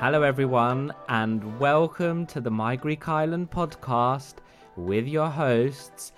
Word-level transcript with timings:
Hello, 0.00 0.22
everyone, 0.22 0.94
and 1.10 1.60
welcome 1.60 2.24
to 2.28 2.40
the 2.40 2.50
My 2.50 2.74
Greek 2.74 3.06
Island 3.06 3.50
podcast 3.50 4.36
with 4.74 5.06
your 5.06 5.28
hosts, 5.28 6.12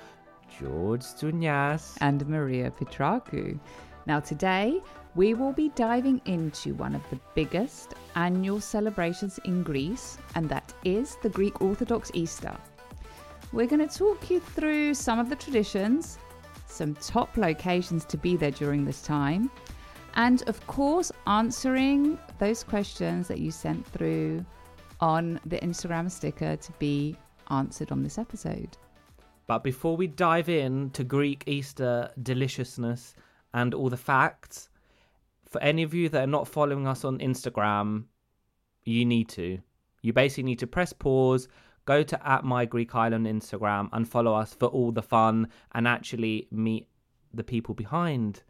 George 0.57 1.01
Stunyas. 1.01 1.99
and 2.01 2.25
Maria 2.29 2.71
Petraku. 2.71 3.59
Now, 4.07 4.21
today 4.21 4.81
we 5.17 5.35
will 5.35 5.53
be 5.53 5.71
diving 5.71 6.21
into 6.27 6.75
one 6.75 6.95
of 6.95 7.03
the 7.11 7.19
biggest 7.35 7.95
annual 8.15 8.61
celebrations 8.61 9.41
in 9.47 9.65
Greece, 9.65 10.17
and 10.37 10.49
that 10.49 10.73
is 10.85 11.17
the 11.21 11.31
Greek 11.31 11.61
Orthodox 11.61 12.13
Easter. 12.15 12.57
We're 13.53 13.67
going 13.67 13.85
to 13.89 13.99
talk 13.99 14.31
you 14.31 14.39
through 14.39 14.95
some 14.95 15.19
of 15.19 15.29
the 15.29 15.35
traditions, 15.35 16.19
some 16.69 16.95
top 16.95 17.37
locations 17.37 18.05
to 18.05 18.17
be 18.17 18.37
there 18.37 18.53
during 18.53 18.85
this 18.85 19.03
time, 19.03 19.51
and 20.15 20.43
of 20.49 20.65
course, 20.67 21.13
answering 21.27 22.19
those 22.39 22.63
questions 22.63 23.29
that 23.29 23.39
you 23.39 23.51
sent 23.51 23.87
through 23.87 24.45
on 25.01 25.41
the 25.47 25.59
Instagram 25.59 26.11
sticker 26.11 26.57
to 26.57 26.73
be 26.79 27.17
answered 27.51 27.91
on 27.93 28.03
this 28.03 28.19
episode. 28.19 28.77
But 29.47 29.65
before 29.65 29.97
we 29.97 30.07
dive 30.07 30.49
in 30.49 30.91
to 30.91 31.05
Greek 31.05 31.45
Easter 31.47 32.11
deliciousness 32.23 33.15
and 33.53 33.75
all 33.75 33.91
the 33.91 33.97
facts, 33.97 34.69
for 35.49 35.61
any 35.61 35.83
of 35.83 35.93
you 35.93 36.09
that 36.09 36.25
are 36.25 36.27
not 36.27 36.49
following 36.49 36.87
us 36.87 37.05
on 37.05 37.19
Instagram, 37.19 38.05
you 38.85 39.05
need 39.05 39.29
to. 39.31 39.59
You 40.01 40.13
basically 40.13 40.45
need 40.45 40.61
to 40.61 40.67
press 40.67 40.93
pause, 40.93 41.49
go 41.85 42.03
to 42.03 42.29
at 42.29 42.45
My 42.45 42.65
Greek 42.65 42.95
Island 42.95 43.27
Instagram, 43.27 43.89
and 43.93 44.09
follow 44.09 44.35
us 44.35 44.55
for 44.55 44.67
all 44.67 44.93
the 44.93 45.03
fun 45.03 45.49
and 45.73 45.87
actually 45.87 46.49
meet 46.51 46.89
the 47.35 47.45
people 47.45 47.75
behind 47.75 48.43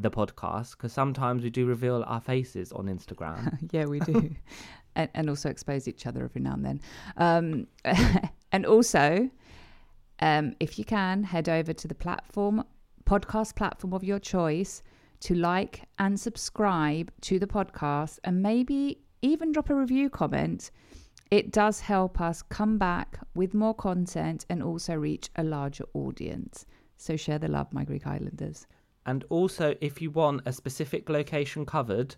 the 0.00 0.10
podcast 0.10 0.72
because 0.72 0.92
sometimes 0.92 1.42
we 1.42 1.50
do 1.50 1.66
reveal 1.66 2.04
our 2.06 2.20
faces 2.20 2.72
on 2.72 2.86
Instagram. 2.86 3.58
yeah, 3.72 3.84
we 3.84 4.00
do. 4.00 4.34
and, 4.96 5.08
and 5.14 5.28
also 5.28 5.48
expose 5.48 5.86
each 5.86 6.06
other 6.06 6.24
every 6.24 6.40
now 6.40 6.54
and 6.54 6.64
then. 6.64 6.80
Um, 7.16 7.66
and 8.52 8.66
also, 8.66 9.30
um, 10.20 10.54
if 10.60 10.78
you 10.78 10.84
can, 10.84 11.22
head 11.22 11.48
over 11.48 11.72
to 11.72 11.88
the 11.88 11.94
platform, 11.94 12.64
podcast 13.04 13.56
platform 13.56 13.92
of 13.92 14.04
your 14.04 14.18
choice 14.18 14.82
to 15.20 15.34
like 15.34 15.82
and 15.98 16.18
subscribe 16.18 17.12
to 17.20 17.38
the 17.38 17.46
podcast 17.46 18.18
and 18.24 18.42
maybe 18.42 18.98
even 19.22 19.52
drop 19.52 19.70
a 19.70 19.74
review 19.74 20.08
comment. 20.08 20.70
It 21.30 21.52
does 21.52 21.80
help 21.80 22.20
us 22.20 22.42
come 22.42 22.78
back 22.78 23.20
with 23.34 23.54
more 23.54 23.74
content 23.74 24.46
and 24.50 24.62
also 24.62 24.94
reach 24.94 25.28
a 25.36 25.44
larger 25.44 25.84
audience. 25.94 26.66
So 26.96 27.16
share 27.16 27.38
the 27.38 27.48
love, 27.48 27.72
my 27.72 27.84
Greek 27.84 28.06
Islanders. 28.06 28.66
And 29.06 29.24
also, 29.28 29.74
if 29.80 30.00
you 30.02 30.10
want 30.10 30.42
a 30.46 30.52
specific 30.52 31.08
location 31.08 31.64
covered, 31.64 32.16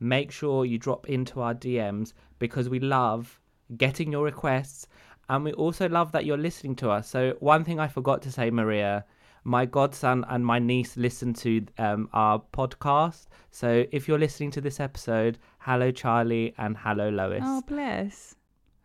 make 0.00 0.30
sure 0.30 0.64
you 0.64 0.78
drop 0.78 1.08
into 1.08 1.40
our 1.40 1.54
DMs 1.54 2.12
because 2.38 2.68
we 2.68 2.80
love 2.80 3.40
getting 3.76 4.12
your 4.12 4.24
requests 4.24 4.86
and 5.28 5.44
we 5.44 5.52
also 5.54 5.88
love 5.88 6.12
that 6.12 6.24
you're 6.24 6.36
listening 6.36 6.76
to 6.76 6.90
us. 6.90 7.08
So, 7.08 7.34
one 7.40 7.64
thing 7.64 7.80
I 7.80 7.88
forgot 7.88 8.22
to 8.22 8.32
say, 8.32 8.50
Maria, 8.50 9.04
my 9.44 9.66
godson 9.66 10.24
and 10.28 10.44
my 10.44 10.58
niece 10.58 10.96
listen 10.96 11.34
to 11.34 11.64
um, 11.78 12.08
our 12.12 12.42
podcast. 12.52 13.26
So, 13.50 13.84
if 13.92 14.06
you're 14.08 14.18
listening 14.18 14.50
to 14.52 14.60
this 14.60 14.80
episode, 14.80 15.38
hello, 15.58 15.90
Charlie, 15.90 16.54
and 16.58 16.76
hello, 16.76 17.08
Lois. 17.08 17.42
Oh, 17.44 17.62
bless. 17.66 18.34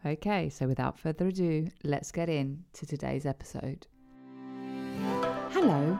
Okay, 0.06 0.50
so 0.50 0.66
without 0.66 0.98
further 0.98 1.28
ado, 1.28 1.68
let's 1.84 2.12
get 2.12 2.30
in 2.30 2.64
to 2.74 2.86
today's 2.86 3.26
episode. 3.26 3.86
Hello, 5.52 6.00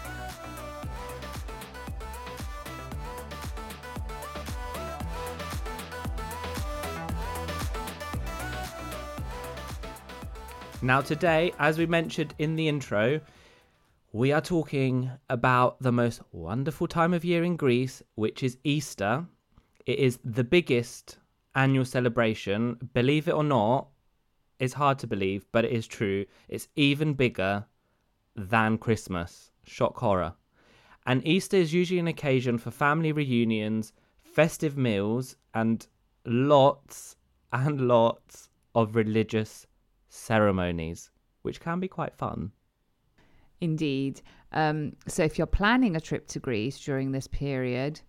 Now, 10.83 10.99
today, 10.99 11.53
as 11.59 11.77
we 11.77 11.85
mentioned 11.85 12.33
in 12.39 12.55
the 12.55 12.67
intro, 12.67 13.21
we 14.13 14.31
are 14.31 14.41
talking 14.41 15.11
about 15.29 15.79
the 15.79 15.91
most 15.91 16.21
wonderful 16.31 16.87
time 16.87 17.13
of 17.13 17.23
year 17.23 17.43
in 17.43 17.55
Greece, 17.55 18.01
which 18.15 18.41
is 18.41 18.57
Easter. 18.63 19.27
It 19.85 19.99
is 19.99 20.17
the 20.25 20.43
biggest 20.43 21.19
annual 21.53 21.85
celebration. 21.85 22.89
Believe 22.95 23.27
it 23.27 23.35
or 23.35 23.43
not, 23.43 23.89
it's 24.57 24.73
hard 24.73 24.97
to 24.99 25.07
believe, 25.07 25.45
but 25.51 25.65
it 25.65 25.71
is 25.71 25.85
true. 25.85 26.25
It's 26.49 26.67
even 26.75 27.13
bigger 27.13 27.65
than 28.35 28.79
Christmas. 28.79 29.51
Shock 29.63 29.97
horror. 29.97 30.33
And 31.05 31.25
Easter 31.27 31.57
is 31.57 31.75
usually 31.75 31.99
an 31.99 32.07
occasion 32.07 32.57
for 32.57 32.71
family 32.71 33.11
reunions, 33.11 33.93
festive 34.23 34.77
meals, 34.77 35.35
and 35.53 35.85
lots 36.25 37.17
and 37.53 37.87
lots 37.87 38.49
of 38.73 38.95
religious 38.95 39.67
ceremonies, 40.11 41.09
which 41.41 41.59
can 41.59 41.79
be 41.79 41.87
quite 41.87 42.15
fun. 42.15 42.51
Indeed. 43.61 44.21
Um, 44.51 44.93
so 45.07 45.23
if 45.23 45.37
you're 45.37 45.47
planning 45.47 45.95
a 45.95 46.01
trip 46.01 46.27
to 46.29 46.39
Greece 46.39 46.79
during 46.79 47.11
this 47.11 47.27
period, 47.27 48.01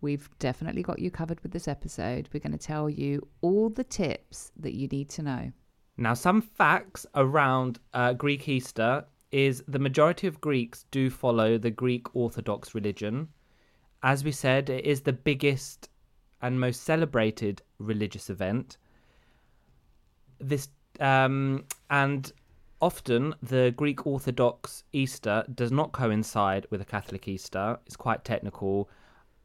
we've 0.00 0.28
definitely 0.38 0.82
got 0.82 0.98
you 0.98 1.10
covered 1.10 1.40
with 1.42 1.52
this 1.52 1.68
episode. 1.68 2.28
We're 2.32 2.40
going 2.40 2.58
to 2.58 2.66
tell 2.66 2.88
you 2.88 3.28
all 3.42 3.68
the 3.68 3.84
tips 3.84 4.50
that 4.56 4.74
you 4.74 4.88
need 4.88 5.10
to 5.10 5.22
know. 5.22 5.52
Now, 5.96 6.14
some 6.14 6.40
facts 6.40 7.06
around 7.14 7.78
uh, 7.92 8.14
Greek 8.14 8.48
Easter 8.48 9.04
is 9.30 9.62
the 9.68 9.78
majority 9.78 10.26
of 10.26 10.40
Greeks 10.40 10.84
do 10.90 11.10
follow 11.10 11.58
the 11.58 11.70
Greek 11.70 12.14
Orthodox 12.14 12.74
religion. 12.74 13.28
As 14.02 14.24
we 14.24 14.32
said, 14.32 14.70
it 14.70 14.84
is 14.84 15.02
the 15.02 15.12
biggest 15.12 15.88
and 16.40 16.58
most 16.58 16.82
celebrated 16.82 17.62
religious 17.78 18.30
event. 18.30 18.78
This 20.40 20.68
um, 21.00 21.64
and 21.90 22.32
often 22.80 23.34
the 23.42 23.72
Greek 23.76 24.06
Orthodox 24.06 24.84
Easter 24.92 25.44
does 25.54 25.70
not 25.70 25.92
coincide 25.92 26.66
with 26.70 26.80
a 26.80 26.84
Catholic 26.84 27.28
Easter. 27.28 27.78
It's 27.86 27.96
quite 27.96 28.24
technical. 28.24 28.90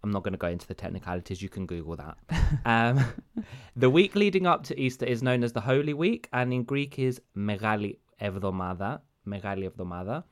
I'm 0.03 0.11
not 0.11 0.23
going 0.23 0.33
to 0.33 0.37
go 0.37 0.47
into 0.47 0.67
the 0.67 0.73
technicalities. 0.73 1.41
You 1.41 1.49
can 1.49 1.65
Google 1.65 1.95
that. 1.97 2.17
um, 2.65 3.03
the 3.75 3.89
week 3.89 4.15
leading 4.15 4.47
up 4.47 4.63
to 4.65 4.79
Easter 4.79 5.05
is 5.05 5.21
known 5.21 5.43
as 5.43 5.53
the 5.53 5.61
Holy 5.61 5.93
Week, 5.93 6.27
and 6.33 6.53
in 6.53 6.63
Greek 6.63 6.99
is 6.99 7.21
Megali 7.35 7.97
Evdomada. 8.21 9.01
Megali 9.27 9.69
Evdomada. 9.69 10.23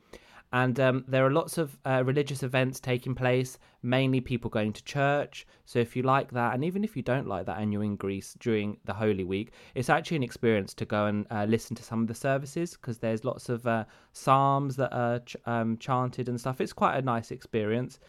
And 0.53 0.79
um, 0.79 1.03
there 1.07 1.25
are 1.25 1.31
lots 1.31 1.57
of 1.57 1.77
uh, 1.85 2.03
religious 2.05 2.43
events 2.43 2.79
taking 2.79 3.13
place, 3.13 3.57
mainly 3.83 4.21
people 4.21 4.49
going 4.49 4.73
to 4.73 4.83
church. 4.83 5.45
So 5.65 5.79
if 5.79 5.95
you 5.95 6.03
like 6.03 6.31
that, 6.31 6.53
and 6.53 6.63
even 6.63 6.83
if 6.83 6.95
you 6.95 7.01
don't 7.01 7.27
like 7.27 7.45
that 7.47 7.59
and 7.59 7.73
you're 7.73 7.83
in 7.83 7.97
Greece 7.97 8.35
during 8.39 8.77
the 8.85 8.93
Holy 8.93 9.23
Week, 9.23 9.51
it's 9.73 9.89
actually 9.89 10.17
an 10.17 10.23
experience 10.23 10.73
to 10.75 10.85
go 10.85 11.07
and 11.07 11.25
uh, 11.29 11.45
listen 11.49 11.75
to 11.75 11.83
some 11.83 12.01
of 12.01 12.07
the 12.07 12.15
services 12.15 12.71
because 12.73 12.99
there's 12.99 13.25
lots 13.25 13.49
of 13.49 13.67
uh, 13.67 13.83
psalms 14.13 14.75
that 14.77 14.93
are 14.93 15.19
ch- 15.19 15.35
um, 15.45 15.77
chanted 15.77 16.29
and 16.29 16.39
stuff. 16.39 16.61
It's 16.61 16.73
quite 16.73 16.97
a 16.97 17.01
nice 17.01 17.31
experience. 17.31 17.99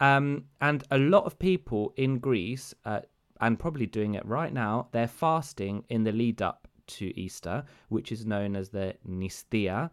Um, 0.00 0.44
and 0.60 0.84
a 0.90 0.98
lot 0.98 1.24
of 1.24 1.38
people 1.38 1.92
in 1.96 2.18
Greece, 2.18 2.74
uh, 2.84 3.00
and 3.40 3.58
probably 3.58 3.86
doing 3.86 4.14
it 4.14 4.24
right 4.26 4.52
now, 4.52 4.88
they're 4.92 5.08
fasting 5.08 5.84
in 5.88 6.04
the 6.04 6.12
lead 6.12 6.42
up 6.42 6.68
to 6.86 7.18
Easter, 7.18 7.64
which 7.88 8.12
is 8.12 8.24
known 8.24 8.56
as 8.56 8.68
the 8.68 8.94
Nistia. 9.08 9.90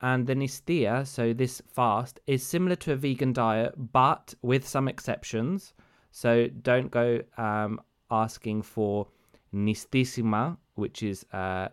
And 0.00 0.26
the 0.26 0.34
Nistia, 0.34 1.06
so 1.06 1.32
this 1.32 1.60
fast, 1.66 2.20
is 2.26 2.42
similar 2.42 2.76
to 2.76 2.92
a 2.92 2.96
vegan 2.96 3.32
diet, 3.32 3.74
but 3.92 4.34
with 4.42 4.66
some 4.66 4.86
exceptions. 4.86 5.74
So 6.12 6.48
don't 6.62 6.90
go 6.90 7.20
um, 7.36 7.80
asking 8.10 8.62
for 8.62 9.08
Nistissima, 9.52 10.56
which 10.74 11.02
is 11.02 11.26
uh, 11.32 11.68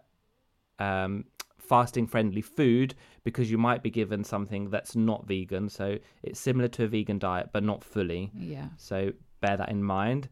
um, 0.80 1.26
fasting 1.60 2.08
friendly 2.08 2.42
food, 2.42 2.96
because 3.24 3.52
you 3.52 3.58
might 3.58 3.84
be 3.84 3.92
given 3.92 4.24
something 4.24 4.70
that's 4.70 4.96
not 4.96 5.28
vegan. 5.28 5.70
So 5.70 5.98
it's 6.24 6.40
similar 6.40 6.68
to 6.70 6.86
a 6.86 6.88
vegan 6.88 7.20
diet, 7.20 7.50
but 7.54 7.64
not 7.64 7.84
fully. 7.84 8.32
Yeah. 8.36 8.70
So 8.78 9.12
bear 9.42 9.58
that 9.58 9.70
in 9.70 9.84
mind. 9.84 10.30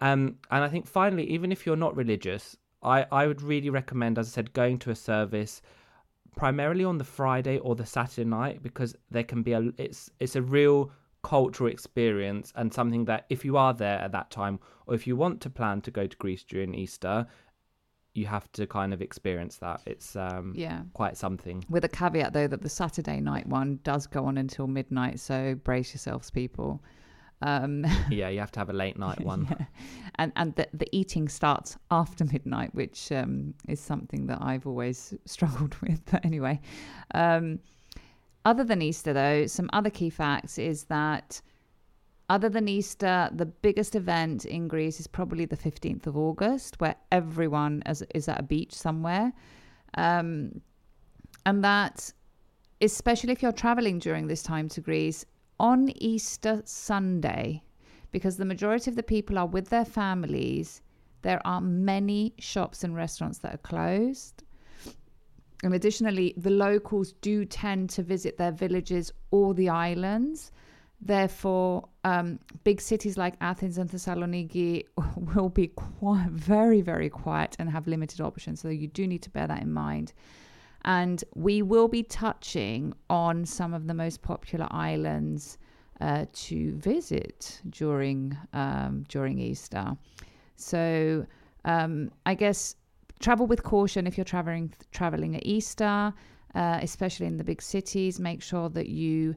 Um, 0.00 0.36
and 0.50 0.64
I 0.64 0.68
think 0.68 0.86
finally, 0.86 1.28
even 1.30 1.52
if 1.52 1.66
you're 1.66 1.76
not 1.76 1.96
religious, 1.96 2.56
I, 2.82 3.06
I 3.12 3.26
would 3.26 3.42
really 3.42 3.70
recommend, 3.70 4.18
as 4.18 4.28
I 4.28 4.30
said, 4.30 4.52
going 4.52 4.78
to 4.80 4.90
a 4.90 4.94
service 4.94 5.62
primarily 6.36 6.84
on 6.84 6.98
the 6.98 7.04
Friday 7.04 7.58
or 7.58 7.74
the 7.74 7.86
Saturday 7.86 8.28
night 8.28 8.62
because 8.62 8.94
there 9.10 9.24
can 9.24 9.42
be 9.42 9.52
a 9.52 9.70
it's 9.78 10.10
it's 10.20 10.36
a 10.36 10.42
real 10.42 10.90
cultural 11.22 11.70
experience 11.70 12.52
and 12.56 12.72
something 12.72 13.04
that 13.06 13.24
if 13.30 13.44
you 13.44 13.56
are 13.56 13.72
there 13.72 13.98
at 13.98 14.12
that 14.12 14.30
time 14.30 14.58
or 14.86 14.94
if 14.94 15.06
you 15.06 15.16
want 15.16 15.40
to 15.40 15.48
plan 15.50 15.80
to 15.80 15.90
go 15.90 16.06
to 16.06 16.16
Greece 16.18 16.44
during 16.44 16.74
Easter 16.74 17.26
you 18.12 18.26
have 18.26 18.50
to 18.52 18.66
kind 18.66 18.92
of 18.94 19.00
experience 19.02 19.56
that 19.56 19.80
it's 19.86 20.14
um 20.16 20.52
Yeah. 20.54 20.82
quite 20.92 21.16
something 21.16 21.64
With 21.68 21.84
a 21.84 21.88
caveat, 21.88 22.32
though, 22.32 22.46
that 22.46 22.62
the 22.62 22.68
Saturday 22.68 23.20
night 23.20 23.46
one 23.46 23.80
does 23.82 24.06
go 24.06 24.24
on 24.26 24.38
until 24.38 24.66
midnight, 24.66 25.18
so 25.18 25.54
brace 25.64 25.92
yourselves, 25.94 26.30
people. 26.30 26.80
Um, 27.46 27.84
yeah 28.10 28.30
you 28.30 28.40
have 28.40 28.50
to 28.52 28.58
have 28.58 28.70
a 28.70 28.72
late 28.72 28.98
night 28.98 29.20
one 29.24 29.46
yeah. 29.50 29.66
And 30.16 30.32
and 30.36 30.54
the, 30.54 30.68
the 30.72 30.88
eating 30.92 31.28
starts 31.28 31.76
after 31.90 32.24
midnight, 32.24 32.74
which 32.74 33.10
um, 33.10 33.54
is 33.68 33.80
something 33.80 34.26
that 34.26 34.38
I've 34.40 34.66
always 34.66 35.14
struggled 35.24 35.74
with. 35.82 36.04
But 36.10 36.24
anyway, 36.24 36.60
um, 37.14 37.58
other 38.44 38.64
than 38.64 38.82
Easter, 38.82 39.12
though, 39.12 39.46
some 39.46 39.68
other 39.72 39.90
key 39.90 40.10
facts 40.10 40.58
is 40.58 40.84
that 40.84 41.40
other 42.30 42.48
than 42.48 42.68
Easter, 42.68 43.28
the 43.32 43.46
biggest 43.46 43.94
event 43.94 44.44
in 44.44 44.68
Greece 44.68 45.00
is 45.00 45.06
probably 45.06 45.44
the 45.44 45.56
15th 45.56 46.06
of 46.06 46.16
August, 46.16 46.80
where 46.80 46.94
everyone 47.12 47.82
is, 47.86 48.02
is 48.14 48.28
at 48.28 48.40
a 48.40 48.42
beach 48.42 48.72
somewhere. 48.72 49.32
Um, 49.98 50.60
and 51.44 51.62
that, 51.64 52.12
especially 52.80 53.32
if 53.32 53.42
you're 53.42 53.52
traveling 53.52 53.98
during 53.98 54.26
this 54.26 54.42
time 54.42 54.68
to 54.70 54.80
Greece, 54.80 55.24
on 55.58 55.90
Easter 55.96 56.62
Sunday, 56.64 57.62
because 58.12 58.36
the 58.36 58.44
majority 58.44 58.90
of 58.90 58.96
the 58.96 59.02
people 59.02 59.38
are 59.38 59.46
with 59.46 59.68
their 59.70 59.84
families, 59.84 60.82
there 61.22 61.40
are 61.46 61.60
many 61.60 62.34
shops 62.38 62.84
and 62.84 62.94
restaurants 62.94 63.38
that 63.38 63.54
are 63.54 63.58
closed. 63.58 64.44
And 65.62 65.72
additionally, 65.72 66.34
the 66.36 66.50
locals 66.50 67.14
do 67.22 67.44
tend 67.46 67.88
to 67.90 68.02
visit 68.02 68.36
their 68.36 68.52
villages 68.52 69.12
or 69.30 69.54
the 69.54 69.70
islands. 69.70 70.52
Therefore, 71.00 71.88
um, 72.04 72.38
big 72.64 72.80
cities 72.80 73.16
like 73.16 73.34
Athens 73.40 73.78
and 73.78 73.88
Thessaloniki 73.90 74.84
will 75.34 75.48
be 75.48 75.68
quite, 75.68 76.28
very, 76.30 76.82
very 76.82 77.08
quiet 77.08 77.56
and 77.58 77.70
have 77.70 77.86
limited 77.86 78.20
options. 78.20 78.60
So 78.60 78.68
you 78.68 78.88
do 78.88 79.06
need 79.06 79.22
to 79.22 79.30
bear 79.30 79.46
that 79.46 79.62
in 79.62 79.72
mind. 79.72 80.12
And 80.84 81.22
we 81.34 81.62
will 81.62 81.88
be 81.88 82.02
touching 82.02 82.92
on 83.08 83.44
some 83.44 83.72
of 83.72 83.86
the 83.86 83.94
most 83.94 84.22
popular 84.22 84.68
islands 84.70 85.58
uh, 86.00 86.26
to 86.32 86.74
visit 86.74 87.60
during 87.70 88.36
um, 88.52 89.04
during 89.08 89.38
Easter. 89.38 89.96
So 90.56 91.26
um, 91.64 92.10
I 92.26 92.34
guess 92.34 92.76
travel 93.20 93.46
with 93.46 93.62
caution 93.62 94.06
if 94.06 94.18
you're 94.18 94.24
traveling 94.24 94.74
traveling 94.92 95.36
at 95.36 95.46
Easter, 95.46 96.12
uh, 96.54 96.78
especially 96.82 97.26
in 97.26 97.36
the 97.36 97.44
big 97.44 97.62
cities. 97.62 98.20
Make 98.20 98.42
sure 98.42 98.68
that 98.70 98.88
you 98.88 99.36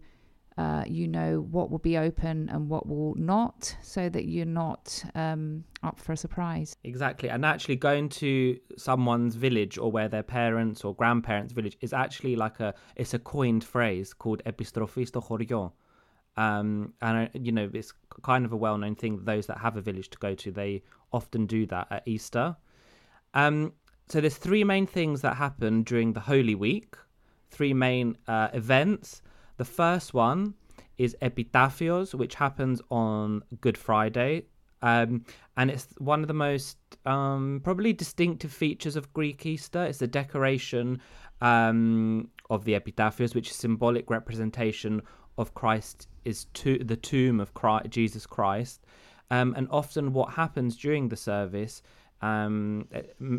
uh, 0.58 0.84
you 0.88 1.08
know 1.08 1.42
what 1.52 1.70
will 1.70 1.78
be 1.78 1.98
open 1.98 2.50
and 2.50 2.68
what 2.68 2.88
will 2.88 3.14
not, 3.16 3.76
so 3.84 4.10
that 4.10 4.26
you're 4.26 4.46
not 4.46 5.04
um, 5.14 5.64
up 5.84 6.00
for 6.00 6.14
a 6.14 6.18
surprise. 6.18 6.76
Exactly. 6.84 7.30
And 7.30 7.46
actually, 7.46 7.76
going 7.76 8.10
to 8.10 8.58
someone's 8.76 9.36
village 9.36 9.78
or 9.78 9.92
where 9.92 10.08
their 10.08 10.24
parents 10.24 10.84
or 10.84 10.96
grandparents' 10.96 11.54
village 11.54 11.78
is 11.82 11.94
actually 11.94 12.36
like 12.36 12.60
a 12.60 12.74
it's 12.96 13.14
a 13.14 13.20
coined 13.20 13.64
phrase 13.64 14.14
called 14.14 14.42
epistrophisto 14.46 15.24
chorion. 15.24 15.72
Um, 16.38 16.94
and 17.02 17.28
uh, 17.28 17.30
you 17.34 17.52
know 17.52 17.70
it's 17.74 17.94
kind 18.24 18.44
of 18.44 18.52
a 18.52 18.58
well-known 18.58 18.96
thing. 18.96 19.24
Those 19.24 19.46
that 19.48 19.60
have 19.60 19.78
a 19.78 19.82
village 19.82 20.10
to 20.10 20.18
go 20.18 20.34
to, 20.36 20.52
they 20.52 20.82
often 21.14 21.46
do 21.46 21.68
that 21.68 21.88
at 21.92 22.08
Easter. 22.08 22.56
Um, 23.36 23.74
so 24.08 24.22
there's 24.22 24.38
three 24.38 24.64
main 24.64 24.88
things 24.88 25.22
that 25.22 25.36
happen 25.36 25.84
during 25.84 26.14
the 26.14 26.20
Holy 26.20 26.56
Week, 26.56 26.96
three 27.52 27.74
main 27.74 28.18
uh, 28.28 28.48
events 28.54 29.22
the 29.58 29.66
first 29.66 30.14
one 30.14 30.54
is 30.98 31.16
Epitaphios, 31.22 32.16
which 32.16 32.36
happens 32.36 32.82
on 32.90 33.44
Good 33.62 33.78
Friday. 33.78 34.46
Um, 34.82 35.26
and 35.56 35.72
it's 35.72 35.88
one 35.98 36.22
of 36.22 36.28
the 36.28 36.34
most 36.34 36.78
um, 37.06 37.62
probably 37.64 37.94
distinctive 37.94 38.52
features 38.52 38.96
of 38.96 39.12
Greek 39.14 39.46
Easter. 39.46 39.84
It's 39.84 39.98
the 40.00 40.08
decoration 40.08 41.02
um, 41.42 42.30
of 42.50 42.64
the 42.66 42.76
Epitaphios, 42.76 43.34
which 43.34 43.50
is 43.50 43.56
symbolic 43.56 44.10
representation 44.10 45.02
of 45.38 45.54
Christ 45.54 46.08
is 46.26 46.46
to 46.46 46.80
the 46.80 46.96
tomb 46.96 47.40
of 47.40 47.54
Christ, 47.54 47.90
Jesus 47.90 48.26
Christ. 48.26 48.86
Um, 49.30 49.54
and 49.58 49.68
often 49.72 50.14
what 50.14 50.34
happens 50.34 50.78
during 50.78 51.10
the 51.10 51.18
service 51.18 51.82
um, 52.22 52.88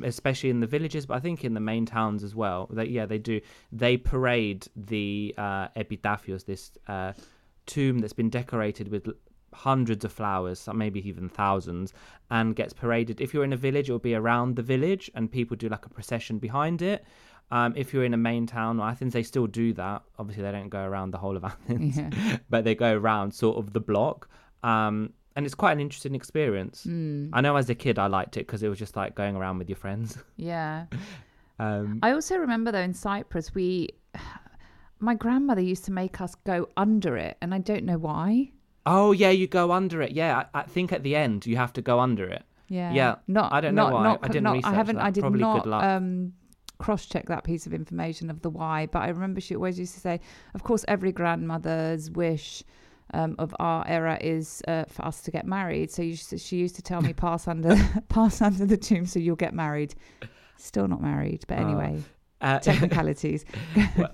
especially 0.04 0.50
in 0.50 0.60
the 0.60 0.66
villages, 0.66 1.06
but 1.06 1.14
I 1.14 1.20
think 1.20 1.44
in 1.44 1.54
the 1.54 1.60
main 1.60 1.86
towns 1.86 2.22
as 2.22 2.34
well. 2.34 2.68
That 2.70 2.90
yeah, 2.90 3.06
they 3.06 3.18
do. 3.18 3.40
They 3.72 3.96
parade 3.96 4.66
the 4.76 5.34
uh, 5.36 5.68
epitaphios, 5.76 6.44
this 6.44 6.72
uh, 6.86 7.12
tomb 7.66 7.98
that's 7.98 8.12
been 8.12 8.30
decorated 8.30 8.88
with 8.88 9.08
hundreds 9.54 10.04
of 10.04 10.12
flowers, 10.12 10.68
maybe 10.74 11.06
even 11.08 11.28
thousands, 11.28 11.92
and 12.30 12.54
gets 12.54 12.72
paraded. 12.72 13.20
If 13.20 13.32
you're 13.34 13.44
in 13.44 13.52
a 13.52 13.56
village, 13.56 13.88
it 13.88 13.92
will 13.92 13.98
be 13.98 14.14
around 14.14 14.56
the 14.56 14.62
village, 14.62 15.10
and 15.14 15.30
people 15.30 15.56
do 15.56 15.68
like 15.68 15.86
a 15.86 15.88
procession 15.88 16.38
behind 16.38 16.82
it. 16.82 17.04
Um, 17.50 17.72
if 17.76 17.94
you're 17.94 18.04
in 18.04 18.12
a 18.12 18.18
main 18.18 18.46
town 18.46 18.78
or 18.78 18.86
Athens, 18.86 19.14
they 19.14 19.22
still 19.22 19.46
do 19.46 19.72
that. 19.72 20.02
Obviously, 20.18 20.42
they 20.42 20.52
don't 20.52 20.68
go 20.68 20.84
around 20.84 21.12
the 21.12 21.18
whole 21.18 21.36
of 21.36 21.44
Athens, 21.44 21.96
Yeah. 21.96 22.36
but 22.50 22.64
they 22.64 22.74
go 22.74 22.94
around 22.94 23.32
sort 23.32 23.56
of 23.56 23.72
the 23.72 23.80
block. 23.80 24.28
Um, 24.62 25.14
and 25.38 25.46
it's 25.46 25.54
quite 25.54 25.70
an 25.70 25.78
interesting 25.78 26.16
experience. 26.16 26.84
Mm. 26.84 27.30
I 27.32 27.40
know 27.40 27.54
as 27.54 27.70
a 27.70 27.74
kid 27.76 27.96
I 27.96 28.08
liked 28.08 28.36
it 28.36 28.40
because 28.40 28.64
it 28.64 28.68
was 28.68 28.76
just 28.76 28.96
like 28.96 29.14
going 29.14 29.36
around 29.36 29.58
with 29.58 29.68
your 29.68 29.76
friends. 29.76 30.18
Yeah. 30.36 30.86
Um, 31.60 32.00
I 32.02 32.10
also 32.10 32.38
remember 32.38 32.72
though 32.72 32.80
in 32.80 32.92
Cyprus, 32.92 33.54
we, 33.54 33.90
my 34.98 35.14
grandmother 35.14 35.60
used 35.60 35.84
to 35.84 35.92
make 35.92 36.20
us 36.20 36.34
go 36.34 36.68
under 36.76 37.16
it, 37.16 37.36
and 37.40 37.54
I 37.54 37.58
don't 37.58 37.84
know 37.84 37.98
why. 37.98 38.50
oh 38.84 39.12
yeah, 39.12 39.30
you 39.30 39.46
go 39.46 39.70
under 39.70 40.02
it. 40.02 40.10
Yeah, 40.10 40.42
I, 40.52 40.60
I 40.60 40.62
think 40.64 40.92
at 40.92 41.04
the 41.04 41.14
end 41.14 41.46
you 41.46 41.56
have 41.56 41.72
to 41.74 41.82
go 41.82 42.00
under 42.00 42.26
it. 42.28 42.42
Yeah. 42.68 42.92
Yeah, 42.92 43.14
Not. 43.28 43.52
I 43.52 43.60
don't 43.60 43.76
know 43.76 43.84
not, 43.84 43.92
why. 43.92 44.02
Not, 44.02 44.18
I 44.24 44.26
didn't 44.26 44.42
not, 44.42 44.52
research 44.54 44.72
I 44.72 44.74
haven't. 44.74 44.96
that. 44.96 45.04
I 45.04 45.10
did 45.12 45.20
Probably 45.20 45.40
not 45.40 45.66
um, 45.84 46.32
cross-check 46.78 47.26
that 47.28 47.44
piece 47.44 47.64
of 47.64 47.72
information 47.72 48.28
of 48.28 48.42
the 48.42 48.50
why, 48.50 48.86
but 48.86 49.02
I 49.02 49.08
remember 49.08 49.40
she 49.40 49.54
always 49.54 49.78
used 49.78 49.94
to 49.94 50.00
say, 50.00 50.20
of 50.54 50.64
course, 50.64 50.84
every 50.88 51.12
grandmother's 51.12 52.10
wish. 52.10 52.64
Um, 53.14 53.36
of 53.38 53.54
our 53.58 53.86
era 53.88 54.18
is 54.20 54.62
uh, 54.68 54.84
for 54.86 55.04
us 55.06 55.22
to 55.22 55.30
get 55.30 55.46
married. 55.46 55.90
So 55.90 56.02
you, 56.02 56.14
she 56.14 56.56
used 56.58 56.76
to 56.76 56.82
tell 56.82 57.00
me 57.00 57.12
pass 57.26 57.48
under 57.48 57.74
pass 58.10 58.42
under 58.42 58.66
the 58.66 58.76
tomb 58.76 59.06
so 59.06 59.18
you'll 59.18 59.36
get 59.36 59.54
married. 59.54 59.94
Still 60.58 60.88
not 60.88 61.00
married, 61.00 61.44
but 61.48 61.58
Oh. 61.58 61.62
anyway, 61.62 62.02
Uh, 62.40 62.58
technicalities. 62.70 63.44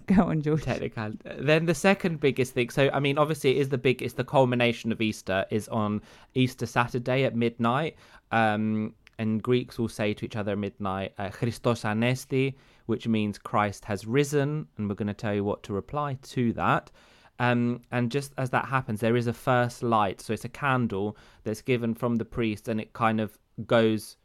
Go 0.06 0.22
on, 0.24 0.40
George. 0.42 0.62
technical. 0.62 1.12
Then 1.38 1.66
the 1.66 1.74
second 1.74 2.20
biggest 2.20 2.54
thing. 2.54 2.70
So 2.70 2.88
I 2.92 3.00
mean, 3.00 3.18
obviously, 3.18 3.50
it 3.56 3.60
is 3.62 3.68
the 3.68 3.78
big. 3.78 4.00
It's 4.00 4.14
the 4.14 4.24
culmination 4.24 4.92
of 4.92 5.00
Easter. 5.00 5.44
Is 5.50 5.68
on 5.68 6.00
Easter 6.34 6.66
Saturday 6.66 7.24
at 7.24 7.34
midnight. 7.34 7.96
Um, 8.30 8.94
and 9.18 9.42
Greeks 9.42 9.78
will 9.78 9.88
say 9.88 10.12
to 10.14 10.24
each 10.24 10.36
other 10.36 10.52
at 10.52 10.58
midnight, 10.58 11.12
uh, 11.18 11.30
"Christos 11.30 11.82
Anesti," 11.82 12.54
which 12.86 13.06
means 13.08 13.38
Christ 13.38 13.84
has 13.86 14.06
risen, 14.06 14.66
and 14.76 14.88
we're 14.88 14.94
going 14.96 15.08
to 15.08 15.14
tell 15.14 15.34
you 15.34 15.44
what 15.44 15.62
to 15.64 15.72
reply 15.72 16.16
to 16.22 16.52
that. 16.54 16.90
Um, 17.38 17.82
and 17.90 18.10
just 18.10 18.32
as 18.38 18.50
that 18.50 18.66
happens, 18.66 19.00
there 19.00 19.16
is 19.16 19.26
a 19.26 19.32
first 19.32 19.82
light. 19.82 20.20
So 20.20 20.32
it's 20.32 20.44
a 20.44 20.48
candle 20.48 21.16
that's 21.42 21.62
given 21.62 21.94
from 21.94 22.16
the 22.16 22.24
priest, 22.24 22.68
and 22.68 22.80
it 22.80 22.92
kind 22.92 23.20
of 23.20 23.36
goes 23.66 24.16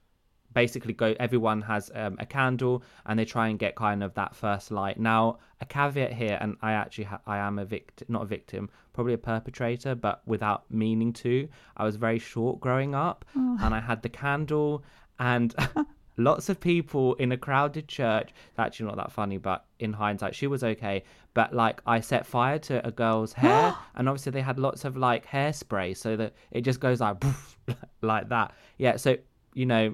basically 0.53 0.93
go 0.93 1.15
everyone 1.19 1.61
has 1.61 1.91
um, 1.93 2.17
a 2.19 2.25
candle 2.25 2.83
and 3.05 3.19
they 3.19 3.25
try 3.25 3.47
and 3.49 3.59
get 3.59 3.75
kind 3.75 4.03
of 4.03 4.13
that 4.15 4.35
first 4.35 4.71
light. 4.71 4.99
Now 4.99 5.37
a 5.61 5.65
caveat 5.65 6.13
here 6.13 6.37
and 6.41 6.57
i 6.61 6.71
actually 6.71 7.03
ha- 7.03 7.21
i 7.27 7.37
am 7.37 7.59
a 7.59 7.65
victim 7.65 8.07
not 8.09 8.23
a 8.23 8.25
victim 8.25 8.69
probably 8.93 9.13
a 9.13 9.17
perpetrator 9.17 9.95
but 9.95 10.21
without 10.25 10.63
meaning 10.71 11.13
to. 11.13 11.47
I 11.77 11.83
was 11.83 11.95
very 11.95 12.19
short 12.19 12.59
growing 12.59 12.95
up 12.95 13.25
and 13.35 13.73
i 13.73 13.79
had 13.79 14.01
the 14.01 14.09
candle 14.09 14.83
and 15.19 15.53
lots 16.19 16.49
of 16.49 16.59
people 16.59 17.15
in 17.15 17.31
a 17.31 17.37
crowded 17.37 17.87
church 17.87 18.29
actually 18.57 18.85
not 18.85 18.97
that 18.97 19.11
funny 19.11 19.37
but 19.37 19.65
in 19.79 19.93
hindsight 19.93 20.35
she 20.35 20.47
was 20.47 20.63
okay 20.63 21.03
but 21.33 21.53
like 21.53 21.81
i 21.85 21.99
set 21.99 22.25
fire 22.25 22.59
to 22.59 22.85
a 22.85 22.91
girl's 22.91 23.33
hair 23.43 23.73
and 23.95 24.07
obviously 24.09 24.31
they 24.31 24.41
had 24.41 24.59
lots 24.59 24.85
of 24.85 24.95
like 24.97 25.25
hairspray 25.25 25.95
so 25.95 26.15
that 26.15 26.33
it 26.51 26.61
just 26.61 26.79
goes 26.79 26.99
like 26.99 27.23
like 28.01 28.29
that 28.29 28.53
yeah 28.77 28.95
so 28.95 29.15
you 29.53 29.65
know 29.65 29.93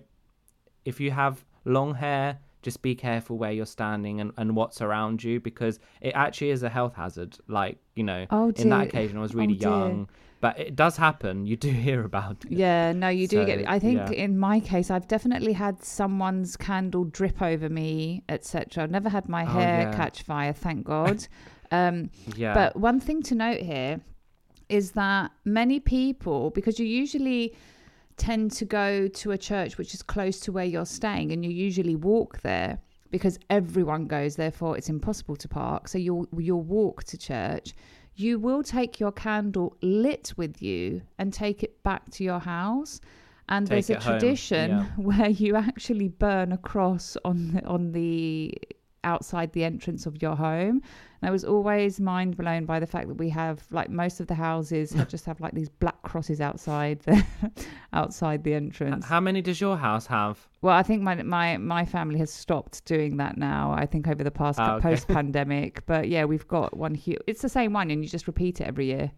if 0.85 0.99
you 0.99 1.09
have 1.11 1.43
long 1.65 1.95
hair, 1.95 2.37
just 2.61 2.81
be 2.83 2.93
careful 2.93 3.37
where 3.39 3.51
you're 3.51 3.65
standing 3.65 4.21
and, 4.21 4.31
and 4.37 4.55
what's 4.55 4.81
around 4.81 5.23
you 5.23 5.39
because 5.39 5.79
it 5.99 6.11
actually 6.11 6.51
is 6.51 6.61
a 6.61 6.69
health 6.69 6.93
hazard. 6.95 7.35
Like, 7.47 7.77
you 7.95 8.03
know, 8.03 8.27
Oh, 8.29 8.51
in 8.55 8.69
that 8.69 8.83
occasion, 8.87 9.17
I 9.17 9.21
was 9.21 9.33
Oh, 9.33 9.37
really 9.39 9.55
dear. 9.55 9.69
young, 9.69 10.09
but 10.41 10.59
it 10.59 10.75
does 10.75 10.97
happen. 10.97 11.45
You 11.45 11.55
do 11.57 11.69
hear 11.87 12.03
about 12.03 12.45
it. 12.45 12.51
Yeah, 12.51 12.91
no, 12.93 13.07
you 13.09 13.27
do 13.27 13.37
So, 13.37 13.45
get. 13.45 13.67
I 13.69 13.79
think 13.79 13.97
yeah. 13.97 14.11
in 14.25 14.37
my 14.37 14.59
case, 14.59 14.91
I've 14.91 15.07
definitely 15.07 15.53
had 15.53 15.83
someone's 15.83 16.55
candle 16.57 17.05
drip 17.05 17.41
over 17.41 17.69
me, 17.69 18.23
etc. 18.29 18.83
I've 18.83 18.91
never 18.91 19.09
had 19.09 19.27
my 19.29 19.43
Oh, 19.43 19.47
hair 19.47 19.81
yeah. 19.83 19.95
catch 19.95 20.21
fire, 20.23 20.53
thank 20.53 20.85
God. 20.95 21.25
um, 21.71 22.09
Yeah. 22.35 22.53
But 22.53 22.75
one 22.75 22.99
thing 22.99 23.21
to 23.23 23.35
note 23.35 23.61
here 23.61 24.01
is 24.69 24.91
that 24.91 25.31
many 25.45 25.79
people, 25.79 26.49
because 26.51 26.79
you 26.79 26.85
usually 26.85 27.55
tend 28.17 28.49
to 28.49 28.65
go 28.65 29.07
to 29.09 29.31
a 29.31 29.37
church 29.37 29.77
which 29.77 29.93
is 29.93 30.01
close 30.01 30.39
to 30.41 30.51
where 30.51 30.65
you're 30.65 30.85
staying, 30.85 31.31
and 31.31 31.43
you 31.45 31.51
usually 31.51 31.95
walk 31.95 32.41
there 32.41 32.79
because 33.11 33.37
everyone 33.49 34.05
goes. 34.07 34.35
Therefore, 34.35 34.77
it's 34.77 34.89
impossible 34.89 35.35
to 35.37 35.47
park. 35.47 35.87
So 35.87 35.97
you'll 35.97 36.27
you'll 36.37 36.63
walk 36.63 37.03
to 37.05 37.17
church. 37.17 37.73
You 38.15 38.39
will 38.39 38.63
take 38.63 38.99
your 38.99 39.11
candle 39.11 39.75
lit 39.81 40.33
with 40.37 40.61
you 40.61 41.01
and 41.17 41.33
take 41.33 41.63
it 41.63 41.83
back 41.83 42.09
to 42.11 42.23
your 42.23 42.39
house. 42.39 43.01
And 43.47 43.67
Take 43.67 43.85
there's 43.85 44.03
a 44.03 44.09
tradition 44.09 44.71
yeah. 44.71 44.85
where 44.97 45.29
you 45.29 45.55
actually 45.55 46.07
burn 46.07 46.51
a 46.51 46.57
cross 46.57 47.15
on 47.23 47.53
the, 47.53 47.65
on 47.65 47.91
the 47.91 48.57
outside 49.05 49.53
the 49.53 49.63
entrance 49.63 50.05
of 50.05 50.21
your 50.21 50.35
home. 50.35 50.81
And 51.21 51.29
I 51.29 51.31
was 51.31 51.45
always 51.45 51.99
mind 51.99 52.35
blown 52.35 52.65
by 52.65 52.79
the 52.79 52.85
fact 52.87 53.07
that 53.07 53.15
we 53.15 53.29
have 53.29 53.63
like 53.71 53.89
most 53.89 54.19
of 54.19 54.27
the 54.27 54.35
houses 54.35 54.91
have 54.93 55.07
just 55.15 55.25
have 55.25 55.39
like 55.39 55.53
these 55.53 55.69
black 55.69 56.01
crosses 56.01 56.41
outside 56.41 56.99
the 57.01 57.23
outside 57.93 58.43
the 58.43 58.53
entrance. 58.53 59.05
How 59.05 59.19
many 59.19 59.41
does 59.41 59.61
your 59.61 59.77
house 59.77 60.05
have? 60.07 60.47
Well, 60.61 60.75
I 60.75 60.83
think 60.83 61.01
my 61.01 61.15
my 61.23 61.57
my 61.57 61.85
family 61.85 62.19
has 62.19 62.31
stopped 62.31 62.83
doing 62.85 63.17
that 63.17 63.37
now. 63.37 63.73
I 63.77 63.85
think 63.85 64.07
over 64.07 64.23
the 64.23 64.31
past 64.31 64.59
Ah, 64.59 64.75
okay. 64.75 64.89
post 64.89 65.07
pandemic, 65.07 65.85
but 65.85 66.07
yeah, 66.09 66.25
we've 66.25 66.47
got 66.47 66.75
one 66.75 66.95
huge. 66.95 67.19
It's 67.27 67.41
the 67.41 67.49
same 67.49 67.73
one, 67.73 67.91
and 67.91 68.03
you 68.03 68.09
just 68.09 68.27
repeat 68.27 68.59
it 68.61 68.67
every 68.67 68.87
year. 68.87 69.11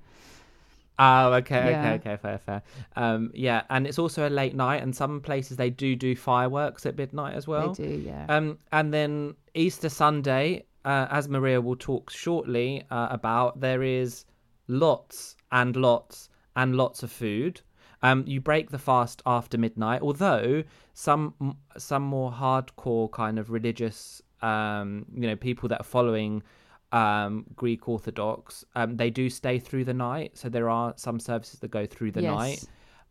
Oh, 1.00 1.34
okay, 1.34 1.72
Yeah. 1.72 1.94
okay, 1.94 2.10
okay, 2.10 2.18
fair, 2.18 2.38
fair. 2.39 2.62
Um, 2.96 3.32
yeah, 3.34 3.63
and 3.70 3.86
it's 3.86 4.00
also 4.00 4.27
a 4.27 4.32
late 4.32 4.56
night, 4.56 4.82
and 4.82 4.96
some 4.96 5.22
places 5.22 5.58
they 5.58 5.70
do 5.70 5.96
do 5.96 6.16
fireworks 6.16 6.86
at 6.86 6.98
midnight 6.98 7.36
as 7.36 7.48
well. 7.48 7.74
they 7.74 7.84
do, 7.88 7.94
yeah. 8.00 8.25
Um, 8.30 8.58
and 8.72 8.94
then 8.94 9.36
Easter 9.54 9.89
Sunday, 9.89 10.66
uh, 10.86 11.08
as 11.12 11.30
Maria 11.30 11.62
will 11.62 11.75
talk 11.75 12.10
shortly 12.10 12.84
uh, 12.89 13.08
about, 13.12 13.60
there 13.60 13.84
is 13.84 14.25
lots 14.68 15.36
and 15.51 15.75
lots 15.75 16.30
and 16.56 16.75
lots 16.75 17.04
of 17.04 17.12
food. 17.12 17.62
Um, 18.04 18.24
you 18.27 18.42
break 18.42 18.70
the 18.70 18.77
fast 18.80 19.22
after 19.25 19.58
midnight, 19.58 20.01
although 20.01 20.63
some 20.94 21.34
some 21.77 22.04
more 22.04 22.32
hardcore 22.32 23.12
kind 23.12 23.39
of 23.39 23.50
religious, 23.50 24.22
um, 24.42 25.06
you 25.13 25.27
know, 25.27 25.36
people 25.36 25.70
that 25.70 25.82
are 25.82 25.84
following 25.84 26.44
um, 26.91 27.46
Greek 27.56 27.88
Orthodox, 27.89 28.63
um, 28.75 28.96
they 28.98 29.10
do 29.10 29.29
stay 29.29 29.60
through 29.60 29.86
the 29.86 29.94
night. 29.94 30.38
So 30.38 30.50
there 30.50 30.70
are 30.70 30.94
some 30.98 31.20
services 31.20 31.60
that 31.60 31.72
go 31.72 31.86
through 31.86 32.12
the 32.12 32.22
Yes. 32.22 32.36
night. 32.36 32.63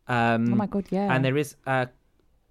Um, 0.07 0.53
oh 0.53 0.55
my 0.55 0.67
god, 0.67 0.85
yeah. 0.89 1.13
and 1.13 1.23
there 1.23 1.37
is 1.37 1.55
uh 1.65 1.85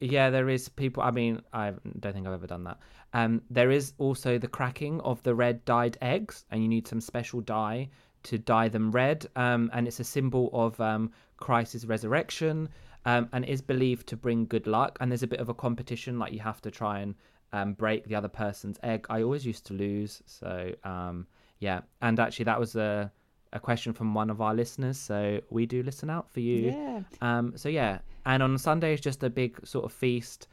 yeah 0.01 0.29
there 0.29 0.51
is 0.51 0.69
people 0.69 1.03
i 1.03 1.11
mean 1.11 1.41
i 1.55 1.73
don't 2.01 2.13
think 2.13 2.27
i've 2.27 2.35
ever 2.35 2.47
done 2.47 2.65
that 2.65 2.77
um 3.15 3.41
there 3.49 3.71
is 3.71 3.95
also 3.97 4.37
the 4.37 4.47
cracking 4.47 5.01
of 5.01 5.23
the 5.23 5.35
red 5.35 5.65
dyed 5.65 5.97
eggs 6.03 6.45
and 6.51 6.61
you 6.63 6.69
need 6.69 6.87
some 6.87 7.01
special 7.01 7.41
dye 7.41 7.89
to 8.23 8.37
dye 8.37 8.69
them 8.69 8.91
red 8.93 9.25
um 9.37 9.71
and 9.73 9.89
it's 9.89 9.99
a 9.99 10.05
symbol 10.05 10.51
of 10.53 10.79
um 10.83 11.11
christ's 11.39 11.87
resurrection 11.87 12.69
um 13.07 13.27
and 13.33 13.47
is 13.47 13.63
believed 13.63 14.07
to 14.07 14.19
bring 14.19 14.45
good 14.45 14.67
luck 14.67 14.99
and 15.01 15.11
there's 15.11 15.23
a 15.23 15.27
bit 15.27 15.41
of 15.41 15.49
a 15.49 15.55
competition 15.55 16.19
like 16.19 16.31
you 16.35 16.41
have 16.41 16.61
to 16.61 16.71
try 16.71 16.99
and 16.99 17.15
um 17.53 17.73
break 17.75 18.07
the 18.07 18.15
other 18.15 18.29
person's 18.29 18.79
egg 18.83 19.07
i 19.11 19.23
always 19.23 19.45
used 19.47 19.67
to 19.67 19.73
lose 19.75 20.23
so 20.27 20.73
um 20.85 21.27
yeah 21.61 21.81
and 22.03 22.19
actually 22.21 22.45
that 22.45 22.59
was 22.59 22.77
a 22.77 23.11
a 23.53 23.61
question 23.61 23.93
from 23.93 24.13
one 24.13 24.29
of 24.29 24.41
our 24.41 24.55
listeners 24.55 24.99
so 24.99 25.41
we 25.51 25.65
do 25.67 25.83
listen 25.83 26.11
out 26.11 26.29
for 26.31 26.41
you 26.41 26.71
yeah. 26.73 27.01
um, 27.23 27.53
so 27.57 27.69
yeah, 27.69 27.99
and 28.27 28.43
on 28.43 28.59
Sunday 28.59 28.93
is 28.93 29.01
just 29.01 29.23
a 29.23 29.31
big 29.31 29.65
sort 29.65 29.85
of 29.85 29.93
feast, 29.93 30.49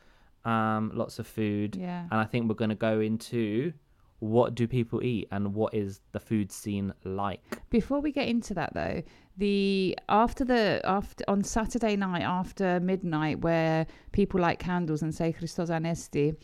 um, 0.46 0.92
lots 0.94 1.18
of 1.20 1.26
food, 1.28 1.76
Yeah. 1.76 2.02
and 2.12 2.20
I 2.20 2.24
think 2.26 2.48
we're 2.48 2.56
going 2.56 2.70
to 2.70 2.76
go 2.76 3.00
into 3.00 3.74
what 4.20 4.56
do 4.56 4.68
people 4.68 5.04
eat 5.04 5.28
and 5.32 5.54
what 5.54 5.74
is 5.74 6.00
the 6.12 6.20
food 6.20 6.52
scene 6.52 6.94
like. 7.04 7.42
Before 7.72 8.00
we 8.00 8.12
get 8.12 8.28
into 8.28 8.54
that 8.54 8.74
though, 8.74 9.02
the 9.38 9.98
after 10.08 10.46
the 10.46 10.80
after 10.86 11.26
on 11.28 11.44
Saturday 11.44 11.96
night 11.96 12.22
after 12.22 12.80
midnight 12.80 13.42
where 13.42 13.86
people 14.12 14.40
light 14.40 14.60
candles 14.60 15.02
and 15.02 15.14
say 15.14 15.34
Christos 15.34 15.70
Anesti, 15.70 16.36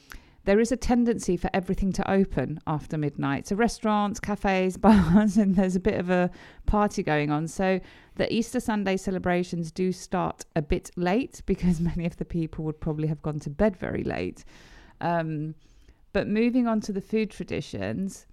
there 0.45 0.59
is 0.59 0.71
a 0.71 0.77
tendency 0.77 1.37
for 1.37 1.49
everything 1.53 1.91
to 1.93 2.09
open 2.09 2.59
after 2.65 2.97
midnight. 2.97 3.47
So 3.47 3.55
restaurants, 3.55 4.19
cafes, 4.19 4.77
bars, 4.85 5.37
and 5.37 5.55
there's 5.55 5.75
a 5.75 5.79
bit 5.79 5.99
of 5.99 6.09
a 6.09 6.29
party 6.65 7.03
going 7.03 7.29
on. 7.29 7.47
So 7.47 7.79
the 8.15 8.33
Easter 8.33 8.59
Sunday 8.59 8.97
celebrations 8.97 9.71
do 9.71 9.91
start 9.91 10.45
a 10.55 10.61
bit 10.61 10.91
late 10.95 11.41
because 11.45 11.79
many 11.79 12.05
of 12.05 12.17
the 12.17 12.25
people 12.25 12.65
would 12.65 12.79
probably 12.79 13.07
have 13.07 13.21
gone 13.21 13.39
to 13.41 13.49
bed 13.49 13.77
very 13.77 14.03
late. 14.03 14.45
Um, 15.01 15.55
but 16.13 16.27
moving 16.27 16.67
on 16.67 16.81
to 16.81 16.93
the 16.93 17.01
food 17.01 17.29
traditions, 17.29 18.25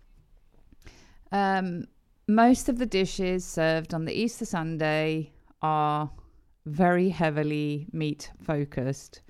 um, 1.32 1.86
most 2.28 2.68
of 2.68 2.78
the 2.78 2.86
dishes 2.86 3.44
served 3.44 3.94
on 3.94 4.04
the 4.04 4.12
Easter 4.12 4.44
Sunday 4.44 5.32
are 5.62 6.10
very 6.64 7.08
heavily 7.10 7.86
meat 7.92 8.30
focused. 8.42 9.20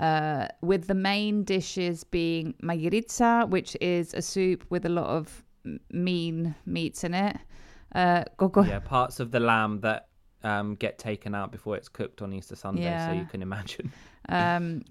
Uh, 0.00 0.48
with 0.60 0.86
the 0.86 0.94
main 0.94 1.44
dishes 1.44 2.04
being 2.04 2.54
magiritsa, 2.62 3.48
which 3.48 3.76
is 3.80 4.12
a 4.14 4.20
soup 4.22 4.64
with 4.70 4.84
a 4.84 4.88
lot 4.88 5.06
of 5.06 5.44
mean 5.92 6.54
meats 6.66 7.04
in 7.04 7.14
it. 7.14 7.36
Uh, 7.94 8.24
gogo- 8.36 8.64
Yeah, 8.64 8.80
parts 8.80 9.20
of 9.20 9.30
the 9.30 9.40
lamb 9.40 9.80
that 9.80 10.08
um, 10.42 10.74
get 10.74 10.98
taken 10.98 11.34
out 11.34 11.52
before 11.52 11.76
it's 11.76 11.88
cooked 11.88 12.20
on 12.22 12.32
Easter 12.32 12.56
Sunday, 12.56 12.82
so 13.06 13.12
you 13.12 13.24
can 13.24 13.40
imagine. 13.42 13.92
um. 14.28 14.82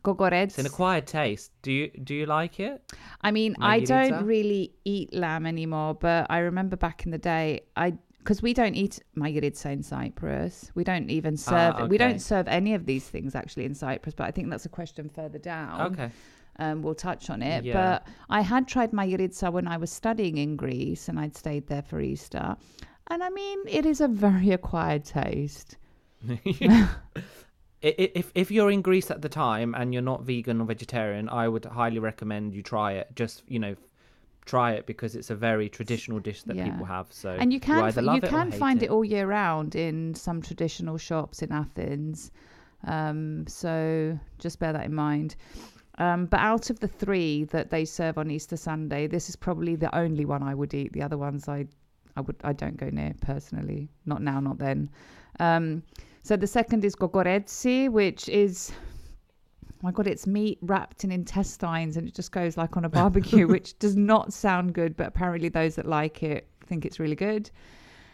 It's 0.57 0.60
an 0.60 0.65
acquired 0.65 1.05
taste. 1.07 1.51
Do 1.63 1.72
you 1.72 1.89
do 2.03 2.13
you 2.15 2.25
like 2.25 2.60
it? 2.60 2.81
I 3.22 3.31
mean, 3.31 3.55
I 3.62 3.79
don't 3.88 4.10
really 4.25 4.74
eat 4.86 5.13
lamb 5.13 5.45
anymore, 5.45 5.95
but 5.95 6.27
I 6.29 6.39
remember 6.39 6.75
back 6.77 7.05
in 7.05 7.12
the 7.12 7.17
day, 7.17 7.62
I 7.75 7.98
because 8.24 8.42
we 8.42 8.53
don't 8.53 8.75
eat 8.75 9.00
magiritsa 9.18 9.72
in 9.72 9.84
Cyprus. 9.84 10.72
We 10.75 10.84
don't 10.84 11.10
even 11.10 11.36
serve. 11.36 11.75
We 11.75 11.84
okay. 11.84 11.98
don't 11.98 12.20
serve 12.20 12.48
any 12.48 12.74
of 12.74 12.86
these 12.86 13.08
things 13.08 13.36
actually 13.36 13.65
in 13.65 13.75
Cyprus. 13.75 14.15
But 14.15 14.27
I 14.27 14.32
think 14.32 14.50
that's 14.50 14.65
a 14.65 14.70
question 14.70 15.10
further 15.10 15.39
down. 15.39 15.94
Okay. 15.94 16.12
Um, 16.60 16.82
we'll 16.82 16.96
touch 16.96 17.30
on 17.30 17.42
it. 17.42 17.65
Yeah. 17.65 17.74
But 17.74 18.08
I 18.30 18.42
had 18.42 18.68
tried 18.68 18.92
magiritsa 18.92 19.51
when 19.51 19.68
I 19.68 19.77
was 19.77 19.92
studying 19.92 20.38
in 20.38 20.56
Greece, 20.56 21.10
and 21.10 21.20
I'd 21.20 21.36
stayed 21.36 21.68
there 21.68 21.82
for 21.82 22.00
Easter. 22.00 22.56
And 23.08 23.24
I 23.24 23.30
mean, 23.30 23.60
it 23.68 23.86
is 23.86 24.01
a 24.01 24.08
very 24.08 24.51
acquired 24.60 25.06
taste. 25.06 25.77
If 27.86 28.32
if 28.34 28.50
you're 28.50 28.72
in 28.72 28.82
Greece 28.82 29.12
at 29.12 29.22
the 29.22 29.27
time 29.27 29.75
and 29.75 29.92
you're 29.92 30.01
not 30.01 30.24
vegan 30.24 30.62
or 30.62 30.65
vegetarian, 30.65 31.27
I 31.27 31.50
would 31.50 31.65
highly 31.65 32.00
recommend 32.00 32.53
you 32.53 32.63
try 32.63 32.94
it. 32.94 33.10
Just 33.13 33.44
you 33.46 33.60
know, 33.60 33.75
try 34.45 34.71
it 34.73 34.85
because 34.85 35.15
it's 35.15 35.29
a 35.29 35.35
very 35.35 35.69
traditional 35.69 36.19
dish 36.19 36.43
that 36.43 36.55
Yeah. 36.55 36.69
people 36.69 36.85
have. 36.85 37.07
So 37.12 37.29
and 37.39 37.51
you 37.53 37.59
can 37.59 37.83
either 37.83 38.01
f- 38.01 38.05
love 38.05 38.15
you 38.17 38.21
it 38.23 38.29
can 38.29 38.51
find 38.51 38.81
it. 38.81 38.85
it 38.88 38.91
all 38.91 39.05
year 39.05 39.27
round 39.27 39.75
in 39.75 40.13
some 40.15 40.41
traditional 40.41 40.97
shops 40.97 41.41
in 41.41 41.51
Athens. 41.51 42.31
Um, 42.85 43.45
so 43.47 44.17
just 44.39 44.59
bear 44.59 44.73
that 44.73 44.85
in 44.85 44.93
mind. 44.93 45.35
Um, 46.00 46.25
but 46.25 46.39
out 46.39 46.69
of 46.69 46.79
the 46.79 46.88
three 46.88 47.45
that 47.45 47.69
they 47.69 47.85
serve 47.85 48.17
on 48.17 48.29
Easter 48.31 48.57
Sunday, 48.57 49.07
this 49.07 49.29
is 49.29 49.35
probably 49.35 49.75
the 49.75 49.95
only 49.95 50.25
one 50.25 50.43
I 50.43 50.53
would 50.55 50.73
eat. 50.73 50.91
The 50.91 51.01
other 51.03 51.17
ones 51.17 51.47
I, 51.47 51.67
I 52.17 52.21
would 52.21 52.35
I 52.43 52.51
don't 52.53 52.75
go 52.77 52.89
near 52.89 53.13
personally. 53.21 53.89
Not 54.05 54.21
now, 54.21 54.39
not 54.39 54.57
then. 54.57 54.89
Um, 55.39 55.83
so 56.23 56.35
the 56.35 56.47
second 56.47 56.83
is 56.83 56.95
kokoretsi, 56.95 57.89
which 57.89 58.27
is 58.29 58.71
my 59.84 59.92
god, 59.92 60.08
it's 60.08 60.25
meat 60.25 60.58
wrapped 60.62 61.04
in 61.04 61.12
intestines 61.12 61.98
and 61.98 62.08
it 62.08 62.16
just 62.16 62.32
goes 62.32 62.58
like 62.58 62.75
on 62.78 62.86
a 62.86 62.90
barbecue, 62.90 63.48
which 63.48 63.78
does 63.86 63.96
not 63.96 64.34
sound 64.34 64.74
good, 64.74 64.96
but 64.98 65.08
apparently 65.08 65.50
those 65.50 65.75
that 65.75 65.86
like 65.86 66.24
it 66.24 66.48
think 66.66 66.86
it's 66.86 67.00
really 67.00 67.16
good. 67.16 67.52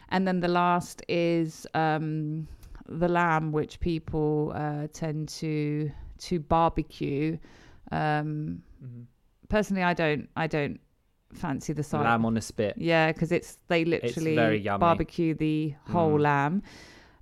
And 0.09 0.27
then 0.27 0.39
the 0.39 0.47
last 0.47 1.03
is 1.07 1.67
um, 1.75 2.47
the 2.87 3.07
lamb, 3.07 3.51
which 3.51 3.79
people 3.79 4.51
uh, 4.55 4.87
tend 4.91 5.29
to 5.29 5.91
to 6.19 6.39
barbecue. 6.39 7.37
Um, 7.91 8.63
Mm-hmm. 8.83 9.01
Personally, 9.49 9.83
I 9.83 9.93
don't. 9.93 10.29
I 10.37 10.47
don't 10.47 10.79
fancy 11.33 11.73
the 11.73 11.83
sight. 11.83 12.03
Lamb 12.03 12.23
on 12.25 12.37
a 12.37 12.41
spit. 12.41 12.75
Yeah, 12.77 13.11
because 13.11 13.31
it's 13.31 13.57
they 13.67 13.83
literally 13.83 14.35
very 14.35 14.59
barbecue 14.59 15.33
the 15.33 15.73
whole 15.87 16.17
Mm. 16.17 16.21
lamb. 16.21 16.63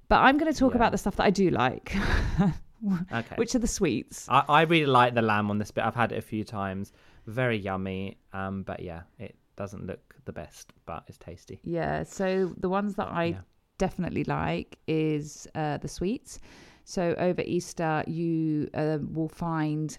But 0.10 0.18
I'm 0.20 0.38
going 0.38 0.52
to 0.52 0.58
talk 0.58 0.72
Yeah. 0.74 0.78
about 0.78 0.92
the 0.92 0.98
stuff 0.98 1.16
that 1.18 1.24
I 1.24 1.30
do 1.32 1.50
like, 1.50 1.96
Okay. 3.12 3.36
which 3.36 3.56
are 3.56 3.60
the 3.60 3.68
sweets. 3.68 4.28
I, 4.30 4.44
I 4.48 4.62
really 4.64 4.86
like 4.86 5.14
the 5.16 5.22
lamb 5.22 5.50
on 5.50 5.58
this 5.58 5.72
bit. 5.72 5.84
I've 5.84 5.96
had 5.96 6.12
it 6.12 6.18
a 6.18 6.22
few 6.22 6.44
times. 6.44 6.94
Very 7.26 7.58
yummy. 7.58 8.18
Um, 8.34 8.64
but 8.64 8.82
yeah, 8.82 9.02
it 9.20 9.36
doesn't 9.56 9.86
look 9.88 10.16
the 10.26 10.32
best, 10.34 10.74
but 10.86 11.04
it's 11.08 11.18
tasty. 11.18 11.60
Yeah, 11.64 12.04
so 12.04 12.54
the 12.58 12.70
ones 12.70 12.96
that 12.96 13.08
I 13.10 13.24
Yeah. 13.26 13.42
definitely 13.78 14.24
like 14.26 14.78
is 14.88 15.48
uh, 15.56 15.78
the 15.78 15.88
sweets. 15.88 16.40
So 16.84 17.16
over 17.18 17.42
Easter, 17.42 18.04
you 18.08 18.70
uh, 18.74 19.00
will 19.02 19.28
find 19.30 19.98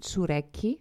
tsoureki. 0.00 0.78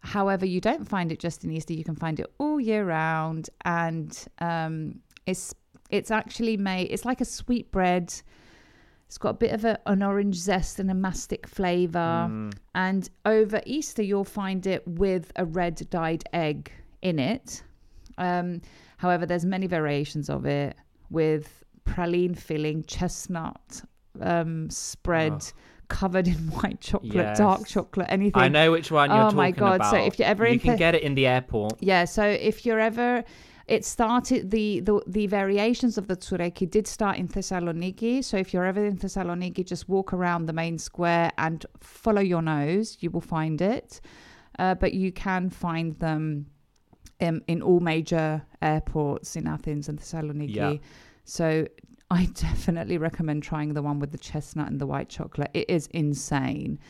However, 0.00 0.46
you 0.46 0.60
don't 0.60 0.88
find 0.88 1.12
it 1.12 1.18
just 1.18 1.44
in 1.44 1.50
Easter. 1.50 1.74
You 1.74 1.84
can 1.84 1.94
find 1.96 2.18
it 2.20 2.26
all 2.38 2.58
year 2.58 2.84
round, 2.86 3.50
and 3.64 4.16
um, 4.38 5.00
it's 5.26 5.54
it's 5.90 6.10
actually 6.10 6.56
made. 6.56 6.84
It's 6.90 7.04
like 7.04 7.20
a 7.20 7.24
sweet 7.24 7.70
bread. 7.70 8.12
It's 9.10 9.18
got 9.18 9.30
a 9.30 9.34
bit 9.34 9.50
of 9.50 9.64
a, 9.64 9.76
an 9.86 10.04
orange 10.04 10.36
zest 10.36 10.78
and 10.78 10.88
a 10.88 10.94
mastic 10.94 11.48
flavor. 11.48 12.28
Mm. 12.30 12.52
And 12.76 13.10
over 13.26 13.60
Easter, 13.66 14.02
you'll 14.04 14.22
find 14.22 14.64
it 14.68 14.86
with 14.86 15.32
a 15.34 15.44
red 15.44 15.82
dyed 15.90 16.22
egg 16.32 16.70
in 17.02 17.18
it. 17.18 17.64
Um, 18.18 18.60
however, 18.98 19.26
there's 19.26 19.44
many 19.44 19.66
variations 19.66 20.30
of 20.30 20.46
it 20.46 20.76
with 21.10 21.64
praline 21.84 22.38
filling, 22.38 22.84
chestnut 22.84 23.82
um, 24.20 24.70
spread, 24.70 25.32
Oh. 25.32 25.58
covered 25.88 26.28
in 26.28 26.34
white 26.62 26.80
chocolate, 26.80 27.36
dark 27.36 27.66
chocolate, 27.66 28.06
anything. 28.10 28.40
I 28.40 28.46
know 28.46 28.70
which 28.70 28.92
one 28.92 29.10
you're 29.10 29.18
Oh 29.18 29.22
talking 29.22 29.36
my 29.38 29.50
God, 29.50 29.74
about. 29.80 29.90
so 29.90 29.96
if 29.96 30.20
you're 30.20 30.28
ever 30.28 30.46
you 30.46 30.52
in 30.52 30.60
can 30.60 30.76
get 30.76 30.94
it 30.94 31.02
in 31.02 31.16
the 31.16 31.26
airport. 31.26 31.82
Yeah, 31.82 32.04
so 32.04 32.22
if 32.22 32.64
you're 32.64 32.78
ever, 32.78 33.24
it 33.66 33.84
started 33.84 34.50
the 34.50 34.80
the, 34.80 35.00
the 35.06 35.26
variations 35.26 35.96
of 35.98 36.06
the 36.08 36.16
tsoureki 36.16 36.68
did 36.70 36.86
start 36.86 37.16
in 37.18 37.28
Thessaloniki. 37.28 38.24
So 38.24 38.36
if 38.36 38.52
you're 38.52 38.64
ever 38.66 38.84
in 38.84 38.96
Thessaloniki, 38.96 39.64
just 39.64 39.88
walk 39.88 40.12
around 40.12 40.46
the 40.46 40.52
main 40.52 40.78
square 40.78 41.30
and 41.38 41.64
follow 41.80 42.20
your 42.22 42.42
nose. 42.42 42.96
You 43.00 43.10
will 43.10 43.20
find 43.20 43.60
it, 43.60 44.00
uh, 44.58 44.74
but 44.74 44.92
you 44.94 45.12
can 45.12 45.50
find 45.50 45.98
them 45.98 46.46
in, 47.20 47.42
in 47.46 47.62
all 47.62 47.80
major 47.80 48.42
airports 48.62 49.36
in 49.36 49.46
Athens 49.46 49.88
and 49.88 49.98
Thessaloniki. 49.98 50.54
Yeah. 50.54 50.74
So 51.24 51.66
I 52.10 52.26
definitely 52.34 52.98
recommend 52.98 53.44
trying 53.44 53.74
the 53.74 53.82
one 53.82 54.00
with 54.00 54.10
the 54.10 54.18
chestnut 54.18 54.68
and 54.68 54.80
the 54.80 54.86
white 54.86 55.08
chocolate. 55.08 55.50
It 55.54 55.70
is 55.70 55.86
insane. 55.88 56.80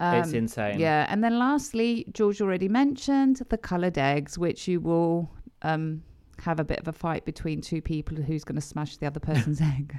it's 0.00 0.28
Um, 0.28 0.34
insane. 0.34 0.78
yeah, 0.78 1.06
and 1.08 1.22
then 1.24 1.36
lastly, 1.38 2.06
George 2.12 2.40
already 2.40 2.68
mentioned 2.68 3.42
the 3.48 3.58
coloured 3.58 3.98
eggs, 3.98 4.38
which 4.38 4.68
you 4.68 4.78
will 4.80 5.30
um, 5.62 6.02
have 6.38 6.58
a 6.60 6.64
bit 6.64 6.78
of 6.80 6.88
a 6.88 6.92
fight 6.92 7.24
between 7.24 7.60
two 7.60 7.80
people 7.82 8.16
who's 8.16 8.44
going 8.44 8.56
to 8.56 8.60
smash 8.66 8.96
the 8.96 9.06
other 9.06 9.20
person's 9.20 9.60
egg. 9.76 9.98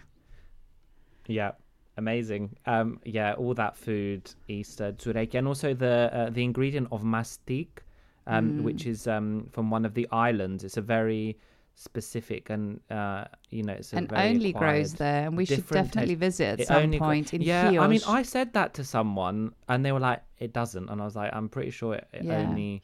Yeah, 1.27 1.51
amazing. 1.97 2.55
Um, 2.65 2.99
yeah, 3.05 3.33
all 3.33 3.53
that 3.53 3.75
food, 3.77 4.29
Easter, 4.47 4.91
tsoureki, 4.93 5.35
and 5.35 5.47
also 5.47 5.73
the 5.73 6.09
uh, 6.13 6.29
the 6.29 6.43
ingredient 6.43 6.87
of 6.91 7.03
mastic, 7.03 7.83
um, 8.27 8.51
Mm. 8.53 8.61
which 8.63 8.85
is 8.85 9.07
um, 9.07 9.47
from 9.51 9.69
one 9.69 9.85
of 9.85 9.93
the 9.93 10.07
islands. 10.11 10.63
It's 10.63 10.77
a 10.77 10.81
very 10.81 11.37
specific 11.75 12.49
and 12.51 12.79
uh, 12.91 13.25
you 13.49 13.63
know, 13.63 13.73
it's 13.73 13.93
a 13.93 13.97
and 13.97 14.09
very 14.09 14.29
only 14.35 14.53
grows 14.53 14.93
there, 14.95 15.27
and 15.27 15.37
we 15.37 15.45
should 15.45 15.67
definitely 15.67 16.15
visit 16.15 16.59
at 16.59 16.67
some 16.67 16.83
only 16.83 16.99
gro- 16.99 17.07
point 17.07 17.33
in 17.33 17.41
yeah, 17.41 17.71
I 17.79 17.87
mean, 17.87 18.01
I 18.07 18.21
said 18.23 18.53
that 18.53 18.73
to 18.75 18.83
someone, 18.83 19.53
and 19.69 19.85
they 19.85 19.91
were 19.91 19.99
like, 19.99 20.21
"It 20.39 20.51
doesn't," 20.53 20.89
and 20.89 21.01
I 21.01 21.05
was 21.05 21.15
like, 21.15 21.31
"I'm 21.33 21.47
pretty 21.49 21.71
sure 21.71 21.95
it, 21.95 22.07
it 22.13 22.25
Yeah. 22.25 22.37
only." 22.49 22.81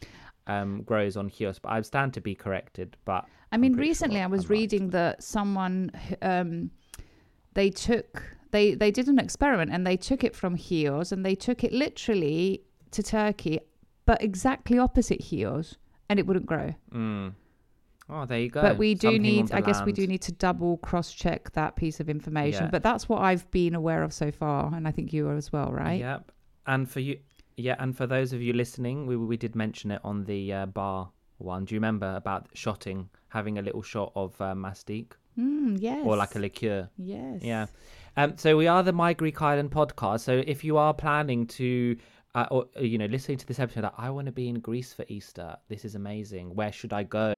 Um, 0.49 0.81
grows 0.81 1.15
on 1.15 1.29
Chios, 1.29 1.59
but 1.59 1.69
I 1.69 1.81
stand 1.81 2.13
to 2.15 2.21
be 2.21 2.33
corrected. 2.33 2.97
But 3.05 3.25
I 3.51 3.57
mean, 3.57 3.75
recently 3.75 4.17
sure 4.17 4.23
I 4.23 4.27
was 4.27 4.45
I'm 4.45 4.49
right. 4.49 4.59
reading 4.59 4.89
that 4.89 5.23
someone 5.23 5.91
um, 6.23 6.71
they 7.53 7.69
took 7.69 8.23
they 8.51 8.73
they 8.73 8.91
did 8.91 9.07
an 9.07 9.19
experiment 9.19 9.71
and 9.71 9.85
they 9.85 9.95
took 9.97 10.23
it 10.23 10.35
from 10.35 10.55
Chios 10.57 11.11
and 11.11 11.23
they 11.23 11.35
took 11.35 11.63
it 11.63 11.71
literally 11.71 12.63
to 12.91 13.03
Turkey, 13.03 13.59
but 14.05 14.23
exactly 14.23 14.79
opposite 14.79 15.21
Chios, 15.23 15.77
and 16.09 16.19
it 16.19 16.25
wouldn't 16.25 16.47
grow. 16.47 16.73
Mm. 16.91 17.33
Oh, 18.09 18.25
there 18.25 18.39
you 18.39 18.49
go. 18.49 18.61
But 18.61 18.77
we 18.79 18.95
do 18.95 19.07
Something 19.07 19.21
need, 19.21 19.51
I 19.51 19.61
guess, 19.61 19.83
we 19.85 19.91
do 19.91 20.07
need 20.07 20.23
to 20.23 20.31
double 20.31 20.77
cross 20.77 21.11
check 21.11 21.51
that 21.51 21.75
piece 21.75 21.99
of 21.99 22.09
information. 22.09 22.63
Yeah. 22.63 22.71
But 22.71 22.81
that's 22.81 23.07
what 23.07 23.21
I've 23.21 23.49
been 23.51 23.75
aware 23.75 24.01
of 24.01 24.13
so 24.13 24.31
far, 24.31 24.73
and 24.73 24.87
I 24.87 24.91
think 24.91 25.13
you 25.13 25.27
are 25.27 25.35
as 25.35 25.51
well, 25.51 25.71
right? 25.71 25.99
Yep. 25.99 26.31
And 26.65 26.89
for 26.89 27.01
you, 27.01 27.19
yeah, 27.59 27.75
and 27.79 27.95
for 27.95 28.07
those 28.07 28.33
of 28.33 28.41
you 28.41 28.53
listening, 28.53 29.05
we 29.07 29.15
we 29.17 29.37
did 29.37 29.55
mention 29.55 29.91
it 29.91 30.01
on 30.03 30.23
the 30.25 30.53
uh, 30.53 30.65
bar 30.65 31.11
one. 31.37 31.65
Do 31.65 31.75
you 31.75 31.79
remember 31.79 32.13
about 32.15 32.47
shotting, 32.53 33.09
having 33.29 33.57
a 33.57 33.61
little 33.61 33.81
shot 33.83 34.11
of 34.15 34.39
uh, 34.41 34.55
mastic 34.55 35.15
Mm, 35.37 35.77
yes. 35.79 36.01
or 36.05 36.17
like 36.17 36.35
a 36.35 36.39
liqueur? 36.39 36.89
yes. 36.97 37.41
Yeah. 37.43 37.65
Um, 38.17 38.37
so 38.37 38.57
we 38.57 38.67
are 38.67 38.83
the 38.83 38.91
My 38.91 39.13
Greek 39.13 39.41
Island 39.41 39.71
podcast. 39.71 40.21
So 40.21 40.43
if 40.45 40.63
you 40.63 40.77
are 40.77 40.93
planning 40.93 41.47
to, 41.59 41.95
uh, 42.35 42.45
or 42.51 42.65
uh, 42.75 42.81
you 42.81 42.97
know, 42.97 43.05
listening 43.05 43.37
to 43.37 43.45
this 43.45 43.59
episode, 43.59 43.83
like, 43.83 43.93
I 43.97 44.09
want 44.09 44.25
to 44.25 44.33
be 44.33 44.49
in 44.49 44.59
Greece 44.59 44.91
for 44.93 45.05
Easter. 45.07 45.55
This 45.69 45.85
is 45.85 45.95
amazing. 45.95 46.55
Where 46.55 46.71
should 46.73 46.91
I 46.91 47.03
go? 47.03 47.33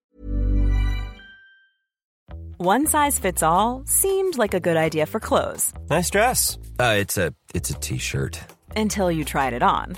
One 2.57 2.86
size 2.88 3.17
fits 3.19 3.43
all 3.43 3.84
seemed 3.86 4.38
like 4.38 4.53
a 4.53 4.60
good 4.60 4.77
idea 4.77 5.05
for 5.05 5.19
clothes 5.19 5.73
Nice 5.89 6.10
dress. 6.10 6.57
Uh, 6.79 6.95
it's 6.97 7.17
a 7.17 7.34
it's 7.53 7.69
a 7.71 7.73
t-shirt. 7.75 8.39
until 8.75 9.12
you 9.12 9.23
tried 9.25 9.53
it 9.53 9.63
on. 9.63 9.97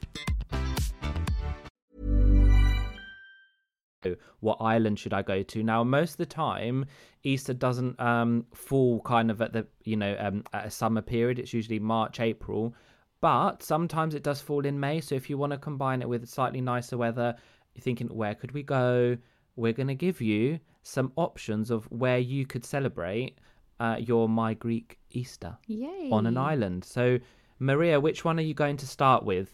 what 4.39 4.57
island 4.59 4.99
should 4.99 5.13
I 5.13 5.21
go 5.21 5.43
to? 5.43 5.63
Now, 5.63 5.83
most 5.83 6.11
of 6.11 6.17
the 6.17 6.25
time, 6.25 6.85
Easter 7.23 7.53
doesn't 7.53 7.99
um, 7.99 8.45
fall 8.53 9.01
kind 9.01 9.31
of 9.31 9.41
at 9.41 9.53
the 9.53 9.67
you 9.83 9.95
know 9.95 10.15
um, 10.19 10.43
at 10.53 10.65
a 10.65 10.71
summer 10.71 11.01
period. 11.01 11.39
It's 11.39 11.53
usually 11.53 11.79
March, 11.79 12.19
April, 12.19 12.73
but 13.21 13.63
sometimes 13.63 14.15
it 14.15 14.23
does 14.23 14.41
fall 14.41 14.65
in 14.65 14.79
May. 14.79 15.01
So 15.01 15.15
if 15.15 15.29
you 15.29 15.37
want 15.37 15.51
to 15.51 15.57
combine 15.57 16.01
it 16.01 16.09
with 16.09 16.27
slightly 16.27 16.61
nicer 16.61 16.97
weather, 16.97 17.35
you're 17.75 17.83
thinking 17.83 18.07
where 18.07 18.35
could 18.35 18.51
we 18.51 18.63
go? 18.63 19.17
We're 19.55 19.73
going 19.73 19.87
to 19.87 19.95
give 19.95 20.21
you 20.21 20.59
some 20.83 21.11
options 21.15 21.69
of 21.71 21.85
where 21.91 22.17
you 22.17 22.45
could 22.45 22.65
celebrate 22.65 23.37
uh, 23.79 23.97
your 23.99 24.27
My 24.29 24.53
Greek 24.53 24.97
Easter 25.11 25.57
Yay. 25.67 26.09
on 26.11 26.25
an 26.25 26.37
island. 26.37 26.83
So, 26.83 27.19
Maria, 27.59 27.99
which 27.99 28.25
one 28.25 28.39
are 28.39 28.43
you 28.43 28.53
going 28.53 28.77
to 28.77 28.87
start 28.87 29.23
with? 29.23 29.51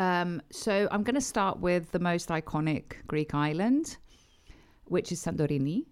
Um, 0.00 0.40
so 0.50 0.88
I'm 0.90 1.02
going 1.02 1.14
to 1.14 1.20
start 1.20 1.60
with 1.60 1.92
the 1.92 1.98
most 1.98 2.30
iconic 2.30 2.94
Greek 3.06 3.34
island, 3.34 3.98
which 4.86 5.12
is 5.12 5.22
Santorini. 5.22 5.84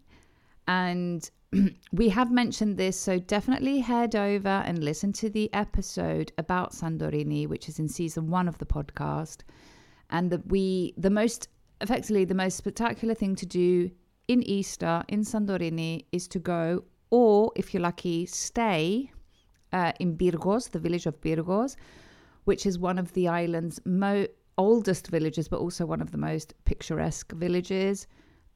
And 0.67 1.31
we 1.93 2.09
have 2.09 2.33
mentioned 2.33 2.79
this, 2.79 2.99
so 2.99 3.19
definitely 3.19 3.81
head 3.81 4.17
over 4.17 4.63
and 4.65 4.83
listen 4.83 5.13
to 5.13 5.29
the 5.29 5.53
episode 5.53 6.33
about 6.39 6.73
Santorini, 6.73 7.47
which 7.47 7.69
is 7.69 7.79
in 7.79 7.87
season 7.87 8.31
one 8.31 8.49
of 8.49 8.57
the 8.57 8.65
podcast. 8.65 9.43
And 10.09 10.31
that 10.31 10.47
we, 10.47 10.95
the 10.97 11.11
most, 11.11 11.49
effectively, 11.83 12.25
the 12.25 12.35
most 12.35 12.57
spectacular 12.57 13.15
thing 13.15 13.37
to 13.37 13.45
do 13.45 13.91
in 14.27 14.43
Easter 14.43 15.05
in 15.09 15.21
Santorini 15.21 16.07
is 16.13 16.27
to 16.29 16.39
go 16.39 16.83
or 17.11 17.53
if 17.57 17.75
you're 17.75 17.83
lucky, 17.83 18.25
stay 18.25 19.11
uh, 19.75 19.93
in 20.01 20.17
Pyrgos, 20.17 20.71
the 20.71 20.79
village 20.79 21.05
of 21.05 21.21
Pyrgos, 21.21 21.77
which 22.49 22.65
is 22.65 22.79
one 22.79 22.99
of 22.99 23.13
the 23.13 23.29
island's 23.29 23.79
mo- 23.85 24.27
oldest 24.57 25.09
villages, 25.09 25.49
but 25.49 25.61
also 25.61 25.85
one 25.85 26.01
of 26.01 26.13
the 26.13 26.17
most 26.17 26.55
picturesque 26.65 27.31
villages. 27.33 28.07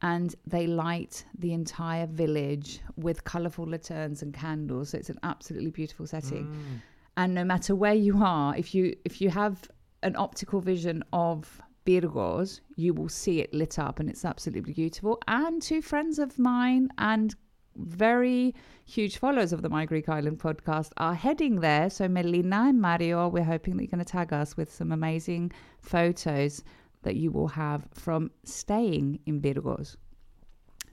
And 0.01 0.35
they 0.47 0.67
light 0.67 1.27
the 1.39 1.53
entire 1.53 2.07
village 2.07 2.81
with 2.97 3.25
colourful 3.25 3.67
lanterns 3.67 4.23
and 4.23 4.33
candles. 4.33 4.89
So 4.89 4.99
it's 4.99 5.11
an 5.11 5.19
absolutely 5.23 5.73
beautiful 5.73 6.07
setting. 6.07 6.47
Mm. 6.47 6.81
And 7.19 7.35
no 7.35 7.45
matter 7.45 7.77
where 7.77 7.99
you 8.09 8.15
are, 8.25 8.57
if 8.57 8.75
you 8.75 8.97
if 9.05 9.21
you 9.21 9.29
have 9.29 9.69
an 10.03 10.17
optical 10.17 10.63
vision 10.63 11.05
of 11.13 11.61
Pyrgos, 11.85 12.61
you 12.77 12.95
will 12.95 13.11
see 13.11 13.41
it 13.41 13.53
lit 13.53 13.79
up, 13.79 14.01
and 14.01 14.09
it's 14.09 14.25
absolutely 14.25 14.73
beautiful. 14.73 15.21
And 15.29 15.61
two 15.61 15.83
friends 15.83 16.19
of 16.19 16.39
mine 16.39 16.89
and 16.97 17.37
very 17.77 18.55
huge 18.85 19.19
followers 19.19 19.53
of 19.53 19.63
the 19.63 19.69
My 19.69 19.85
Greek 19.87 20.09
Island 20.09 20.39
podcast 20.39 20.91
are 20.97 21.15
heading 21.15 21.57
there. 21.61 21.89
So 21.91 22.09
Melina 22.09 22.67
and 22.69 22.81
Mario, 22.81 23.29
we're 23.29 23.45
hoping 23.45 23.77
that 23.77 23.83
you're 23.85 23.91
going 23.91 24.05
to 24.05 24.11
tag 24.11 24.33
us 24.33 24.57
with 24.57 24.73
some 24.73 24.93
amazing 24.93 25.53
photos 25.81 26.63
that 27.03 27.17
you 27.17 27.31
will 27.31 27.49
have 27.49 27.89
from 27.93 28.31
staying 28.45 29.19
in 29.27 29.41
Pyrgos. 29.41 29.97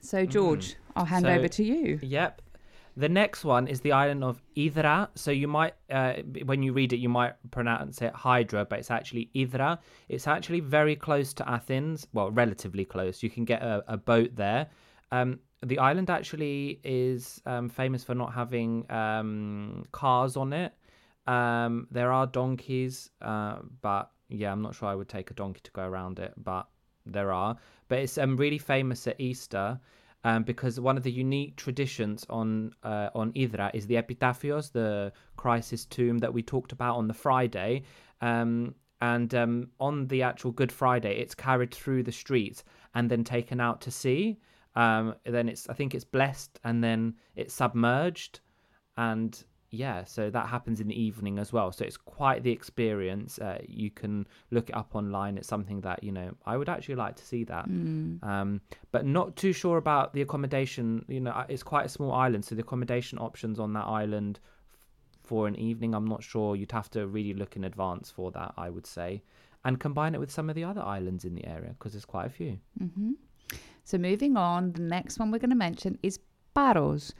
So 0.00 0.24
George, 0.26 0.76
I'll 0.96 1.04
hand 1.04 1.24
So- 1.24 1.32
over 1.32 1.48
to 1.48 1.64
you. 1.64 1.98
Yep. 2.02 2.42
The 2.96 3.08
next 3.08 3.44
one 3.44 3.68
is 3.68 3.80
the 3.80 3.92
island 3.92 4.24
of 4.24 4.42
Idra. 4.56 5.08
So 5.14 5.30
you 5.30 5.46
might, 5.46 5.74
uh, 5.90 6.14
when 6.44 6.62
you 6.62 6.72
read 6.72 6.92
it, 6.92 6.96
you 6.96 7.08
might 7.08 7.34
pronounce 7.52 8.02
it 8.02 8.12
Hydra, 8.12 8.66
but 8.66 8.80
it's 8.80 8.90
actually 8.90 9.30
Idra. 9.34 9.78
It's 10.08 10.26
actually 10.26 10.60
very 10.60 10.96
close 10.96 11.32
to 11.34 11.48
Athens. 11.48 12.06
Well, 12.12 12.30
relatively 12.32 12.84
close. 12.84 13.22
You 13.22 13.30
can 13.30 13.44
get 13.44 13.62
a, 13.62 13.84
a 13.86 13.96
boat 13.96 14.34
there. 14.34 14.66
Um, 15.12 15.38
the 15.62 15.78
island 15.78 16.08
actually 16.08 16.80
is 16.84 17.40
um, 17.44 17.68
famous 17.68 18.02
for 18.02 18.14
not 18.14 18.32
having 18.32 18.90
um, 18.90 19.84
cars 19.92 20.36
on 20.36 20.52
it. 20.52 20.72
Um, 21.26 21.86
there 21.90 22.12
are 22.12 22.26
donkeys, 22.26 23.10
uh, 23.20 23.56
but 23.82 24.10
yeah, 24.28 24.52
I'm 24.52 24.62
not 24.62 24.74
sure 24.74 24.88
I 24.88 24.94
would 24.94 25.08
take 25.08 25.30
a 25.30 25.34
donkey 25.34 25.60
to 25.64 25.70
go 25.72 25.82
around 25.82 26.18
it, 26.18 26.32
but 26.36 26.66
there 27.04 27.32
are. 27.32 27.56
But 27.88 27.98
it's 27.98 28.16
um, 28.16 28.36
really 28.36 28.58
famous 28.58 29.06
at 29.06 29.20
Easter 29.20 29.78
um, 30.24 30.44
because 30.44 30.80
one 30.80 30.96
of 30.96 31.02
the 31.02 31.12
unique 31.12 31.56
traditions 31.56 32.24
on 32.30 32.72
uh, 32.82 33.10
on 33.14 33.32
Idra 33.32 33.70
is 33.74 33.86
the 33.86 33.96
epitaphios, 33.98 34.70
the 34.70 35.12
Christ's 35.36 35.84
tomb 35.84 36.18
that 36.18 36.32
we 36.32 36.42
talked 36.42 36.72
about 36.72 36.96
on 36.96 37.06
the 37.06 37.14
Friday. 37.14 37.82
Um, 38.20 38.74
and 39.02 39.34
on 39.80 40.08
the 40.08 40.22
actual 40.22 40.50
Good 40.52 40.70
Friday, 40.70 41.20
it's 41.20 41.34
carried 41.34 41.72
through 41.74 42.02
the 42.02 42.12
streets 42.12 42.64
and 42.94 43.10
then 43.10 43.24
taken 43.24 43.58
out 43.58 43.80
to 43.82 43.90
sea. 43.90 44.38
Um, 44.76 45.14
then 45.24 45.48
it's 45.48 45.68
I 45.68 45.74
think 45.74 45.94
it's 45.94 46.04
blessed 46.04 46.60
and 46.64 46.82
then 46.82 47.14
it's 47.36 47.54
submerged, 47.54 48.40
and 48.96 49.42
yeah, 49.70 50.04
so 50.04 50.30
that 50.30 50.48
happens 50.48 50.80
in 50.80 50.88
the 50.88 51.00
evening 51.00 51.38
as 51.38 51.52
well. 51.52 51.70
So 51.72 51.84
it's 51.84 51.96
quite 51.96 52.42
the 52.42 52.50
experience. 52.50 53.38
Uh, 53.38 53.58
you 53.68 53.90
can 53.90 54.26
look 54.50 54.68
it 54.68 54.76
up 54.76 54.94
online. 54.94 55.38
It's 55.38 55.48
something 55.48 55.80
that 55.82 56.02
you 56.02 56.12
know 56.12 56.32
I 56.46 56.56
would 56.56 56.68
actually 56.68 56.96
like 56.96 57.16
to 57.16 57.24
see 57.24 57.44
that, 57.44 57.66
um, 58.22 58.60
but 58.92 59.04
not 59.04 59.36
too 59.36 59.52
sure 59.52 59.78
about 59.78 60.12
the 60.12 60.22
accommodation. 60.22 61.04
You 61.08 61.20
know, 61.20 61.44
it's 61.48 61.62
quite 61.62 61.86
a 61.86 61.88
small 61.88 62.12
island, 62.12 62.44
so 62.44 62.54
the 62.54 62.62
accommodation 62.62 63.18
options 63.18 63.58
on 63.60 63.72
that 63.74 63.86
island 63.86 64.40
for 65.30 65.46
an 65.46 65.54
evening, 65.54 65.94
I'm 65.94 66.08
not 66.08 66.24
sure. 66.24 66.56
You'd 66.56 66.72
have 66.72 66.90
to 66.90 67.06
really 67.06 67.34
look 67.34 67.54
in 67.54 67.62
advance 67.62 68.10
for 68.10 68.32
that, 68.32 68.52
I 68.56 68.68
would 68.68 68.84
say, 68.84 69.22
and 69.64 69.78
combine 69.78 70.12
it 70.16 70.18
with 70.18 70.32
some 70.32 70.48
of 70.50 70.56
the 70.56 70.64
other 70.64 70.82
islands 70.82 71.24
in 71.24 71.36
the 71.36 71.46
area 71.46 71.70
because 71.78 71.92
there's 71.92 72.04
quite 72.04 72.26
a 72.26 72.30
few. 72.30 72.58
So 73.84 73.98
moving 73.98 74.36
on, 74.36 74.72
the 74.72 74.82
next 74.82 75.18
one 75.18 75.30
we're 75.30 75.38
going 75.38 75.50
to 75.50 75.56
mention 75.56 75.98
is 76.02 76.18
Paros. 76.54 77.12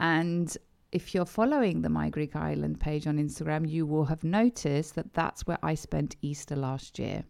And 0.00 0.56
if 0.92 1.14
you're 1.14 1.26
following 1.26 1.82
the 1.82 1.88
My 1.88 2.08
Greek 2.08 2.34
Island 2.34 2.80
page 2.80 3.06
on 3.06 3.18
Instagram, 3.18 3.68
you 3.68 3.86
will 3.86 4.06
have 4.06 4.24
noticed 4.24 4.94
that 4.94 5.14
that's 5.14 5.46
where 5.46 5.58
I 5.62 5.74
spent 5.74 6.16
Easter 6.22 6.56
last 6.56 6.98
year. 6.98 7.24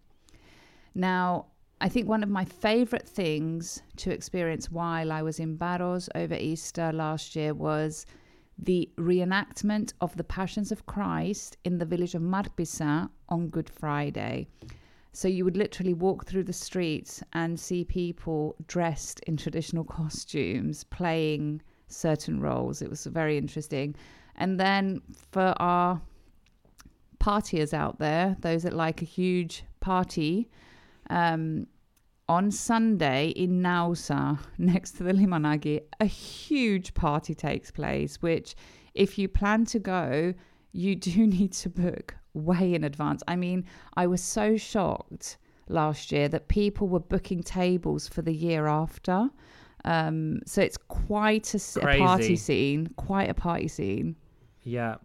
Now, 0.95 1.47
I 1.81 1.90
think 1.90 2.09
one 2.09 2.23
of 2.23 2.31
my 2.31 2.45
favorite 2.45 3.07
things 3.07 3.83
to 3.97 4.11
experience 4.11 4.71
while 4.71 5.12
I 5.12 5.21
was 5.23 5.38
in 5.40 5.59
Paros 5.59 6.09
over 6.14 6.35
Easter 6.35 6.90
last 6.90 7.37
year 7.37 7.53
was 7.53 8.07
the 8.59 8.88
reenactment 8.97 9.92
of 10.01 10.16
the 10.16 10.25
Passions 10.25 10.73
of 10.73 10.87
Christ 10.87 11.59
in 11.64 11.77
the 11.77 11.85
village 11.85 12.14
of 12.14 12.23
Marpissa 12.23 13.11
on 13.29 13.49
Good 13.49 13.69
Friday. 13.69 14.49
So 15.16 15.29
you 15.29 15.46
would 15.46 15.57
literally 15.57 15.94
walk 15.94 16.26
through 16.26 16.44
the 16.44 16.52
streets 16.52 17.22
and 17.33 17.59
see 17.59 17.85
people 17.85 18.55
dressed 18.66 19.20
in 19.20 19.38
traditional 19.38 19.83
costumes 19.98 20.85
playing 20.85 21.62
certain 21.87 22.38
roles. 22.38 22.83
It 22.83 22.90
was 22.90 23.07
very 23.07 23.38
interesting. 23.38 23.94
And 24.35 24.61
then 24.61 25.00
for 25.33 25.55
our 25.57 26.02
partiers 27.18 27.72
out 27.72 27.98
there, 27.98 28.37
those 28.40 28.64
that 28.64 28.74
like 28.74 29.00
a 29.00 29.07
huge 29.07 29.64
party, 29.81 30.50
um, 31.09 31.66
on 32.29 32.50
Sunday 32.50 33.29
in 33.29 33.62
Naoussa, 33.62 34.38
next 34.59 34.98
to 34.98 35.02
the 35.02 35.12
Limanagi, 35.12 35.81
a 35.98 36.05
huge 36.05 36.92
party 36.92 37.35
takes 37.35 37.70
place, 37.70 38.20
which 38.20 38.55
if 38.92 39.16
you 39.16 39.29
plan 39.29 39.64
to 39.64 39.79
go, 39.79 40.35
you 40.72 40.94
do 40.94 41.26
need 41.38 41.55
to 41.55 41.70
book 41.70 42.16
way 42.37 42.75
in 42.75 42.85
advance. 42.85 43.22
I 43.27 43.37
mean, 43.37 43.64
I 43.96 44.07
was 44.07 44.22
so 44.22 44.57
shocked 44.57 45.38
last 45.68 46.12
year 46.12 46.29
that 46.29 46.49
people 46.49 46.88
were 46.88 47.01
booking 47.01 47.42
tables 47.42 48.07
for 48.09 48.22
the 48.22 48.33
year 48.33 48.66
after. 48.66 49.31
Um, 49.85 50.40
so 50.46 50.61
it's 50.62 50.77
quite 50.77 51.55
a 51.55 51.59
party 51.99 52.37
scene, 52.37 52.88
quite 52.96 53.31
a 53.31 53.35
party 53.35 53.68
scene. 53.68 54.16
Yeah. 54.62 54.96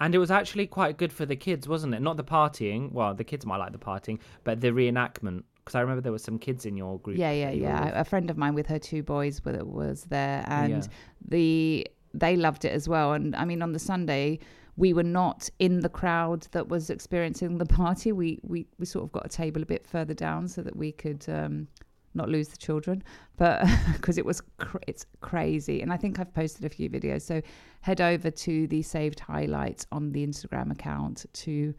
And 0.00 0.14
it 0.14 0.18
was 0.18 0.30
actually 0.30 0.66
quite 0.68 0.96
good 0.96 1.12
for 1.12 1.26
the 1.26 1.34
kids, 1.34 1.66
wasn't 1.66 1.94
it? 1.94 2.00
Not 2.00 2.16
the 2.16 2.24
partying. 2.24 2.92
Well, 2.92 3.14
the 3.14 3.24
kids 3.24 3.44
might 3.44 3.56
like 3.56 3.72
the 3.72 3.78
partying, 3.78 4.20
but 4.44 4.60
the 4.60 4.68
reenactment. 4.68 5.42
Because 5.64 5.74
I 5.74 5.80
remember 5.80 6.00
there 6.00 6.12
were 6.12 6.18
some 6.18 6.38
kids 6.38 6.64
in 6.64 6.76
your 6.76 6.98
group. 7.00 7.18
Yeah, 7.18 7.32
yeah, 7.32 7.46
that 7.46 7.56
you 7.56 7.62
were 7.64 7.68
yeah. 7.68 8.00
A 8.00 8.04
friend 8.04 8.30
of 8.30 8.38
mine 8.38 8.54
with 8.54 8.68
her 8.68 8.78
two 8.78 9.02
boys 9.02 9.44
was, 9.44 9.56
was 9.64 10.04
there, 10.04 10.44
and 10.46 10.84
Yeah. 10.84 10.88
the 11.26 11.88
they 12.14 12.36
loved 12.36 12.64
it 12.64 12.72
as 12.72 12.88
well. 12.88 13.12
And 13.12 13.36
I 13.36 13.44
mean, 13.44 13.60
on 13.60 13.72
the 13.72 13.78
Sunday, 13.78 14.38
we 14.78 14.92
were 14.94 15.02
not 15.22 15.50
in 15.58 15.80
the 15.80 15.88
crowd 15.88 16.46
that 16.52 16.68
was 16.68 16.88
experiencing 16.88 17.58
the 17.58 17.66
party. 17.66 18.12
We 18.12 18.38
we 18.42 18.66
we 18.78 18.86
sort 18.86 19.04
of 19.04 19.12
got 19.12 19.26
a 19.26 19.28
table 19.28 19.60
a 19.62 19.66
bit 19.66 19.86
further 19.86 20.14
down 20.14 20.48
so 20.48 20.62
that 20.62 20.76
we 20.76 20.92
could. 20.92 21.28
Um, 21.28 21.68
not 22.14 22.30
lose 22.30 22.48
the 22.48 22.56
children, 22.56 23.04
but 23.36 23.62
because 23.92 24.16
it 24.18 24.24
was 24.24 24.40
cr- 24.56 24.78
it's 24.88 25.04
crazy, 25.20 25.82
and 25.82 25.92
I 25.92 25.98
think 25.98 26.18
I've 26.18 26.32
posted 26.32 26.64
a 26.64 26.68
few 26.68 26.88
videos. 26.90 27.22
So 27.22 27.42
head 27.82 28.00
over 28.00 28.30
to 28.30 28.66
the 28.66 28.80
saved 28.82 29.20
highlights 29.20 29.86
on 29.92 30.10
the 30.12 30.26
Instagram 30.26 30.72
account 30.72 31.26
to 31.34 31.74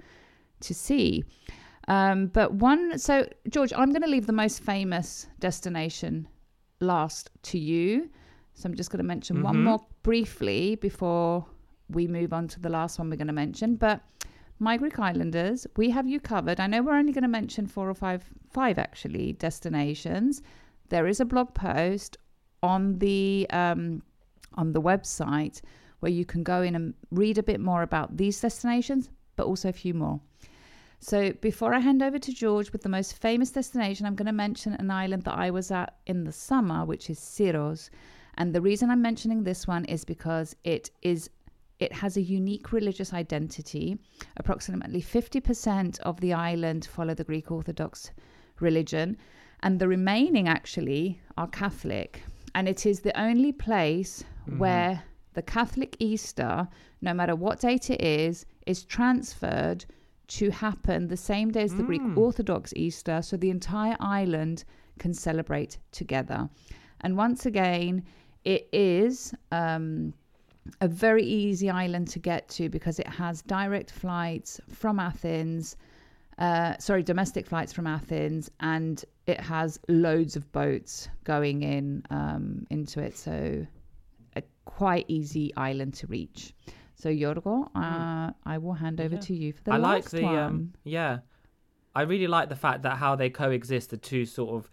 to 0.62 0.73
see. 0.73 1.23
Um, 1.88 2.27
but 2.27 2.53
one, 2.53 2.99
so 2.99 3.27
George, 3.49 3.73
I'm 3.75 3.89
going 3.91 4.03
to 4.03 4.07
leave 4.15 4.27
the 4.27 4.39
most 4.45 4.62
famous 4.62 5.27
destination 5.39 6.27
last 6.79 7.31
to 7.49 7.57
you. 7.57 8.09
So 8.53 8.69
I'm 8.69 8.75
just 8.75 8.91
going 8.91 8.99
to 8.99 9.03
mention 9.15 9.41
one 9.41 9.55
Mhm. 9.57 9.63
more 9.63 9.79
briefly 10.03 10.75
before 10.75 11.45
we 11.89 12.08
move 12.08 12.34
on 12.34 12.47
to 12.49 12.60
the 12.60 12.69
last 12.69 12.99
one 12.99 13.10
we're 13.10 13.15
going 13.15 13.28
to 13.28 13.34
mention. 13.34 13.75
But 13.75 14.02
my 14.60 14.78
Greek 14.78 14.99
Islanders, 14.99 15.65
we 15.78 15.89
have 15.89 16.08
you 16.08 16.19
covered. 16.19 16.60
I 16.60 16.67
know 16.67 16.82
we're 16.82 16.97
only 16.97 17.13
going 17.13 17.23
to 17.23 17.30
mention 17.30 17.65
four 17.65 17.89
or 17.89 17.93
five, 17.93 18.23
five 18.52 18.78
actually 18.78 19.34
destinations. 19.34 20.41
There 20.89 21.08
is 21.08 21.19
a 21.19 21.25
blog 21.25 21.54
post 21.54 22.17
on 22.62 22.99
the 22.99 23.47
um, 23.52 24.04
on 24.56 24.73
the 24.73 24.82
website 24.82 25.62
where 25.99 26.12
you 26.12 26.25
can 26.25 26.43
go 26.43 26.62
in 26.62 26.75
and 26.75 26.93
read 27.12 27.38
a 27.38 27.43
bit 27.43 27.60
more 27.60 27.84
about 27.84 28.17
these 28.17 28.39
destinations, 28.39 29.10
but 29.36 29.45
also 29.45 29.69
a 29.69 29.73
few 29.73 29.93
more. 29.93 30.19
So 30.99 31.32
before 31.34 31.73
I 31.73 31.80
hand 31.80 32.04
over 32.04 32.19
to 32.19 32.34
George 32.34 32.73
with 32.73 32.82
the 32.82 32.89
most 32.89 33.21
famous 33.21 33.52
destination, 33.52 34.06
I'm 34.06 34.15
going 34.15 34.25
to 34.25 34.34
mention 34.34 34.73
an 34.73 34.91
island 34.91 35.23
that 35.23 35.38
I 35.38 35.49
was 35.49 35.71
at 35.71 35.95
in 36.06 36.25
the 36.25 36.32
summer, 36.34 36.84
which 36.86 37.10
is 37.10 37.19
Syros. 37.19 37.89
And 38.38 38.54
the 38.54 38.62
reason 38.62 38.89
I'm 38.89 39.02
mentioning 39.02 39.43
this 39.43 39.67
one 39.67 39.86
is 39.86 40.04
because 40.04 40.56
it 40.63 40.89
is 41.02 41.30
it 41.79 41.93
has 41.93 42.17
a 42.17 42.21
unique 42.21 42.71
religious 42.71 43.13
identity. 43.13 43.97
Approximately 44.37 45.01
50% 45.01 45.99
of 46.01 46.19
the 46.19 46.33
island 46.33 46.85
follow 46.85 47.13
the 47.13 47.23
Greek 47.23 47.51
Orthodox 47.51 48.11
religion, 48.59 49.17
and 49.61 49.79
the 49.79 49.87
remaining 49.87 50.47
actually 50.47 51.19
are 51.37 51.47
Catholic. 51.47 52.21
And 52.55 52.67
it 52.67 52.85
is 52.85 52.99
the 52.99 53.19
only 53.19 53.51
place 53.51 54.23
where 54.57 55.03
the 55.33 55.41
Catholic 55.41 55.95
Easter, 55.99 56.67
no 57.01 57.13
matter 57.13 57.35
what 57.35 57.61
date 57.61 57.89
it 57.89 58.01
is, 58.01 58.45
is 58.65 58.83
transferred 58.83 59.85
to 60.27 60.49
happen 60.49 61.07
the 61.07 61.17
same 61.17 61.51
day 61.51 61.63
as 61.63 61.73
the 61.73 61.83
Greek 61.83 62.01
Orthodox 62.15 62.73
Easter, 62.75 63.21
so 63.21 63.37
the 63.37 63.49
entire 63.49 63.95
island 63.99 64.63
can 64.99 65.13
celebrate 65.13 65.77
together. 65.91 66.49
And 67.01 67.17
once 67.17 67.45
again, 67.45 68.03
it 68.43 68.67
is 68.71 69.33
um, 69.51 70.13
a 70.82 70.88
very 70.88 71.24
easy 71.24 71.69
island 71.69 72.08
to 72.10 72.19
get 72.19 72.48
to 72.50 72.69
because 72.69 73.00
it 73.00 73.08
has 73.08 73.41
direct 73.43 73.91
flights 73.91 74.60
from 74.69 75.00
Athens, 75.00 75.76
uh, 76.38 76.78
sorry, 76.78 77.04
domestic 77.04 77.45
flights 77.48 77.74
from 77.74 77.88
Athens, 77.88 78.50
and 78.60 79.04
it 79.28 79.39
has 79.41 79.80
loads 79.88 80.36
of 80.36 80.50
boats 80.52 81.10
going 81.24 81.63
in 81.63 82.04
um, 82.10 82.65
into 82.69 83.02
it. 83.02 83.17
So 83.17 83.65
a 84.36 84.43
quite 84.65 85.06
easy 85.08 85.54
island 85.58 85.93
to 85.95 86.08
reach. 86.08 86.54
So 86.95 87.10
Yorgo, 87.10 87.67
uh, 87.76 88.32
I 88.45 88.58
will 88.58 88.74
hand 88.74 89.00
over 89.02 89.15
Yeah. 89.15 89.22
to 89.22 89.34
you 89.36 89.54
for 89.54 89.63
the 89.63 89.74
I 89.74 89.78
last 89.78 90.13
like 90.13 90.22
the 90.22 90.24
one. 90.24 90.38
um 90.38 90.74
yeah. 90.84 91.19
I 91.95 92.04
really 92.04 92.28
like 92.28 92.50
the 92.50 92.56
fact 92.56 92.84
that 92.84 92.98
how 92.98 93.15
they 93.15 93.30
coexist 93.30 93.89
the 93.89 93.98
two 93.98 94.26
sort 94.26 94.52
of 94.52 94.69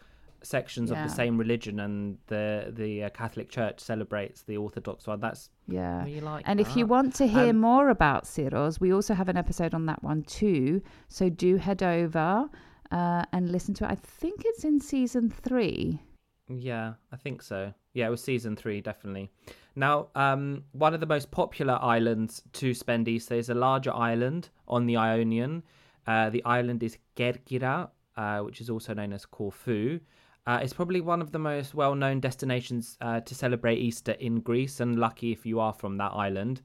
sections 0.47 0.91
of 0.91 0.97
the 0.99 1.09
same 1.09 1.37
religion 1.39 1.81
and 1.81 2.19
the 2.29 2.73
the 2.75 3.05
uh, 3.05 3.11
Catholic 3.11 3.49
Church 3.49 3.81
celebrates 3.81 4.43
the 4.43 4.57
Orthodox 4.57 5.07
one. 5.07 5.21
That's 5.21 5.51
Yeah. 5.69 6.05
really 6.05 6.21
like 6.21 6.45
and 6.49 6.61
if 6.61 6.77
you 6.77 6.87
want 6.87 7.15
to 7.17 7.27
hear 7.27 7.51
Um, 7.51 7.59
more 7.61 7.89
about 7.91 8.25
Syros, 8.25 8.81
we 8.81 8.93
also 8.93 9.15
have 9.15 9.29
an 9.29 9.37
episode 9.37 9.75
on 9.75 9.87
that 9.87 10.03
one 10.03 10.23
too. 10.23 10.83
So 11.09 11.29
do 11.29 11.57
head 11.57 11.83
over 11.83 12.49
uh, 12.91 13.25
and 13.33 13.51
listen 13.51 13.75
to 13.75 13.85
it. 13.85 13.91
I 13.91 13.97
think 13.97 14.43
it's 14.45 14.65
in 14.65 14.81
season 14.81 15.29
three. 15.31 16.01
Yeah, 16.49 16.95
I 17.13 17.17
think 17.17 17.43
so. 17.43 17.73
Yeah, 17.93 18.07
it 18.07 18.11
was 18.11 18.23
season 18.23 18.55
three, 18.55 18.81
definitely. 18.81 19.31
Now, 19.75 20.09
um, 20.15 20.63
one 20.73 20.95
of 20.95 21.01
the 21.01 21.07
most 21.07 21.31
popular 21.33 21.79
islands 21.83 22.43
to 22.53 22.73
spend 22.75 23.09
Easter 23.09 23.35
is 23.35 23.51
a 23.51 23.55
larger 23.55 23.93
island 23.93 24.51
on 24.69 24.87
the 24.87 24.97
Ionian. 24.97 25.65
Uh, 26.07 26.31
the 26.31 26.45
island 26.45 26.83
is 26.85 26.99
Kerkyra, 27.17 27.91
uh, 28.17 28.39
which 28.41 28.61
is 28.61 28.71
also 28.71 28.95
known 28.95 29.13
as 29.13 29.27
Corfu. 29.27 29.99
Uh, 30.47 30.61
it's 30.63 30.73
probably 30.73 31.01
one 31.01 31.21
of 31.21 31.33
the 31.33 31.39
most 31.39 31.75
well-known 31.75 32.21
destinations 32.21 32.97
uh, 33.01 33.21
to 33.21 33.35
celebrate 33.35 33.79
Easter 33.79 34.13
in 34.13 34.41
Greece, 34.41 34.81
and 34.81 34.99
lucky 34.99 35.33
if 35.33 35.45
you 35.45 35.59
are 35.59 35.73
from 35.73 35.97
that 35.97 36.13
island. 36.13 36.63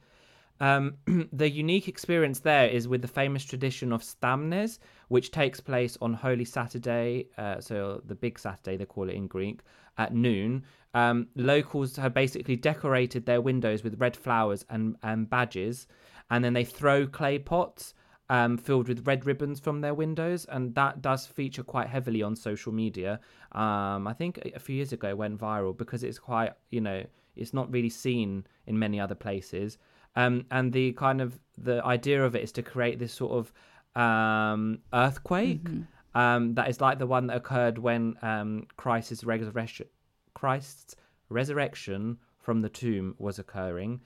Um, 0.59 0.97
the 1.33 1.49
unique 1.49 1.87
experience 1.87 2.39
there 2.39 2.67
is 2.67 2.87
with 2.87 3.01
the 3.01 3.07
famous 3.07 3.43
tradition 3.43 3.91
of 3.91 4.03
Stamnes, 4.03 4.77
which 5.07 5.31
takes 5.31 5.59
place 5.59 5.97
on 5.99 6.13
Holy 6.13 6.45
Saturday, 6.45 7.25
uh, 7.39 7.59
so 7.59 8.01
the 8.05 8.13
big 8.13 8.37
Saturday 8.37 8.77
they 8.77 8.85
call 8.85 9.09
it 9.09 9.15
in 9.15 9.25
Greek, 9.25 9.61
at 9.97 10.13
noon. 10.13 10.63
Um, 10.93 11.27
locals 11.35 11.95
have 11.95 12.13
basically 12.13 12.57
decorated 12.57 13.25
their 13.25 13.41
windows 13.41 13.83
with 13.83 13.99
red 13.99 14.15
flowers 14.15 14.63
and, 14.69 14.95
and 15.01 15.27
badges, 15.27 15.87
and 16.29 16.45
then 16.45 16.53
they 16.53 16.65
throw 16.65 17.07
clay 17.07 17.39
pots 17.39 17.95
um, 18.31 18.57
filled 18.57 18.87
with 18.87 19.05
red 19.05 19.25
ribbons 19.25 19.59
from 19.59 19.81
their 19.81 19.93
windows, 19.93 20.45
and 20.45 20.73
that 20.75 21.01
does 21.01 21.27
feature 21.27 21.63
quite 21.63 21.89
heavily 21.89 22.23
on 22.23 22.33
social 22.33 22.71
media. 22.71 23.19
Um, 23.51 24.07
I 24.07 24.13
think 24.17 24.39
a 24.55 24.59
few 24.59 24.77
years 24.77 24.93
ago 24.93 25.09
it 25.09 25.17
went 25.17 25.37
viral 25.37 25.77
because 25.77 26.01
it's 26.01 26.17
quite, 26.17 26.53
you 26.69 26.79
know, 26.79 27.03
it's 27.35 27.53
not 27.53 27.69
really 27.69 27.89
seen 27.89 28.45
in 28.67 28.79
many 28.79 29.01
other 29.01 29.15
places. 29.15 29.77
Um, 30.15 30.45
and 30.49 30.71
the 30.71 30.93
kind 30.93 31.19
of 31.19 31.37
the 31.57 31.83
idea 31.85 32.23
of 32.23 32.33
it 32.33 32.41
is 32.41 32.53
to 32.53 32.63
create 32.63 32.99
this 32.99 33.13
sort 33.13 33.33
of 33.33 34.01
um, 34.01 34.79
earthquake 34.93 35.67
um, 36.15 36.53
that 36.55 36.69
is 36.69 36.79
like 36.79 36.99
the 36.99 37.07
one 37.07 37.27
that 37.27 37.35
occurred 37.35 37.77
when 37.77 38.15
um, 38.21 38.65
Christ's 38.77 39.25
resurrection, 39.25 39.87
Christ's 40.35 40.95
resurrection 41.27 42.17
from 42.39 42.61
the 42.61 42.69
tomb 42.69 43.13
was 43.19 43.39
occurring. 43.39 43.99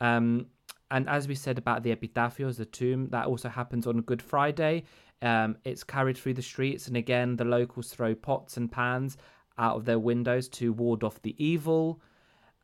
Um, 0.00 0.46
and 0.92 1.08
as 1.08 1.26
we 1.26 1.34
said 1.34 1.58
about 1.58 1.82
the 1.82 1.90
epitaphios, 1.90 2.58
the 2.58 2.66
tomb, 2.66 3.08
that 3.08 3.26
also 3.26 3.48
happens 3.48 3.86
on 3.86 4.02
Good 4.02 4.22
Friday. 4.22 4.84
Um, 5.22 5.56
it's 5.64 5.82
carried 5.82 6.18
through 6.18 6.34
the 6.34 6.42
streets, 6.42 6.86
and 6.86 6.96
again, 6.96 7.36
the 7.36 7.44
locals 7.44 7.88
throw 7.88 8.14
pots 8.14 8.58
and 8.58 8.70
pans 8.70 9.16
out 9.58 9.76
of 9.76 9.84
their 9.86 9.98
windows 9.98 10.48
to 10.50 10.72
ward 10.72 11.02
off 11.02 11.20
the 11.22 11.34
evil. 11.42 12.00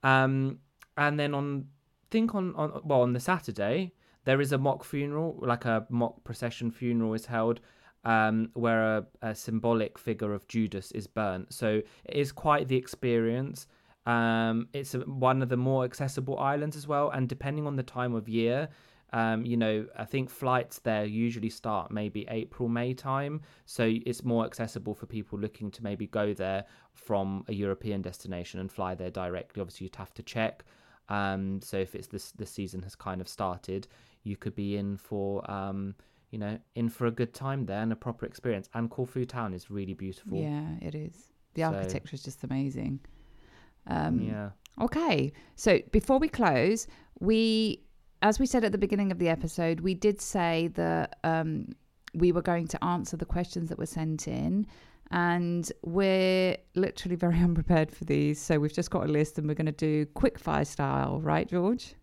Um, 0.02 0.58
and 0.96 1.18
then 1.18 1.34
on, 1.34 1.66
think 2.10 2.34
on, 2.34 2.54
on 2.54 2.80
well 2.84 3.02
on 3.02 3.12
the 3.12 3.20
Saturday 3.20 3.92
there 4.24 4.42
is 4.42 4.52
a 4.52 4.58
mock 4.58 4.84
funeral, 4.84 5.38
like 5.40 5.64
a 5.64 5.86
mock 5.88 6.22
procession 6.22 6.70
funeral 6.70 7.14
is 7.14 7.24
held, 7.24 7.60
um, 8.04 8.50
where 8.52 8.98
a, 8.98 9.06
a 9.22 9.34
symbolic 9.34 9.98
figure 9.98 10.34
of 10.34 10.46
Judas 10.48 10.92
is 10.92 11.06
burnt. 11.06 11.54
So 11.54 11.80
it 12.04 12.16
is 12.16 12.30
quite 12.30 12.68
the 12.68 12.76
experience. 12.76 13.66
Um, 14.09 14.68
it's 14.73 14.94
a, 14.94 15.01
one 15.01 15.42
of 15.42 15.49
the 15.51 15.57
more 15.57 15.85
accessible 15.85 16.38
islands 16.38 16.77
as 16.77 16.87
well, 16.88 17.11
and 17.11 17.29
depending 17.29 17.66
on 17.66 17.77
the 17.77 17.83
time 17.83 18.14
of 18.14 18.29
year, 18.29 18.68
um, 19.12 19.44
you 19.44 19.57
know, 19.57 19.87
I 19.97 20.05
think 20.05 20.31
flights 20.31 20.79
there 20.81 21.05
usually 21.05 21.51
start 21.51 21.90
maybe 21.90 22.27
April, 22.29 22.68
May 22.68 22.94
time. 22.94 23.40
So 23.64 23.85
it's 24.07 24.25
more 24.25 24.44
accessible 24.44 24.94
for 24.94 25.07
people 25.07 25.38
looking 25.38 25.71
to 25.73 25.83
maybe 25.83 26.07
go 26.07 26.35
there 26.35 26.64
from 26.92 27.44
a 27.49 27.55
European 27.55 28.03
destination 28.03 28.61
and 28.61 28.71
fly 28.71 28.94
there 28.94 29.11
directly. 29.11 29.61
Obviously, 29.61 29.85
you'd 29.85 29.97
have 29.97 30.14
to 30.14 30.23
check. 30.23 30.64
Um, 31.09 31.61
so 31.62 31.79
if 31.79 31.94
it's 31.94 32.07
this 32.07 32.33
the 32.33 32.47
season 32.47 32.83
has 32.83 32.94
kind 32.94 33.21
of 33.21 33.29
started, 33.29 33.88
you 34.25 34.37
could 34.37 34.55
be 34.55 34.77
in 34.77 34.97
for 34.97 35.49
um, 35.51 35.94
you 36.31 36.38
know, 36.38 36.59
in 36.75 36.88
for 36.90 37.07
a 37.07 37.11
good 37.11 37.33
time 37.33 37.64
there 37.64 37.81
and 37.83 37.92
a 37.92 37.97
proper 37.97 38.27
experience. 38.27 38.68
And 38.75 38.90
Corfu 38.90 39.25
town 39.25 39.55
is 39.55 39.71
really 39.71 39.94
beautiful. 39.94 40.38
Yeah, 40.38 40.66
it 40.83 40.94
is. 40.94 41.33
The 41.55 41.62
So- 41.62 41.68
architecture 41.68 42.14
is 42.14 42.23
just 42.23 42.44
amazing. 42.44 43.01
Um, 43.88 44.20
Yeah. 44.20 44.51
Okay, 44.81 45.33
so 45.57 45.81
before 45.90 46.20
we 46.20 46.29
close, 46.29 46.87
we, 47.18 47.83
as 48.22 48.38
we 48.38 48.46
said 48.46 48.62
at 48.62 48.70
the 48.70 48.79
beginning 48.79 49.11
of 49.11 49.18
the 49.18 49.29
episode, 49.29 49.81
we 49.81 49.92
did 49.92 50.20
say 50.20 50.68
that 50.74 51.18
um, 51.24 51.70
we 52.14 52.31
were 52.31 52.42
going 52.42 52.68
to 52.68 52.85
answer 52.85 53.16
the 53.16 53.24
questions 53.24 53.68
that 53.70 53.79
were 53.79 53.87
sent 53.87 54.29
in, 54.29 54.66
and 55.11 55.72
we're 55.83 56.57
literally 56.77 57.16
very 57.16 57.38
unprepared 57.42 57.90
for 57.90 58.05
these. 58.05 58.40
So 58.40 58.61
we've 58.61 58.72
just 58.72 58.90
got 58.90 59.05
a 59.05 59.09
list, 59.09 59.37
and 59.37 59.48
we're 59.48 59.55
going 59.55 59.66
to 59.66 59.72
do 59.72 60.07
quick 60.07 60.38
fire 60.38 60.64
style, 60.64 61.20
right, 61.20 61.48
George? 61.48 61.94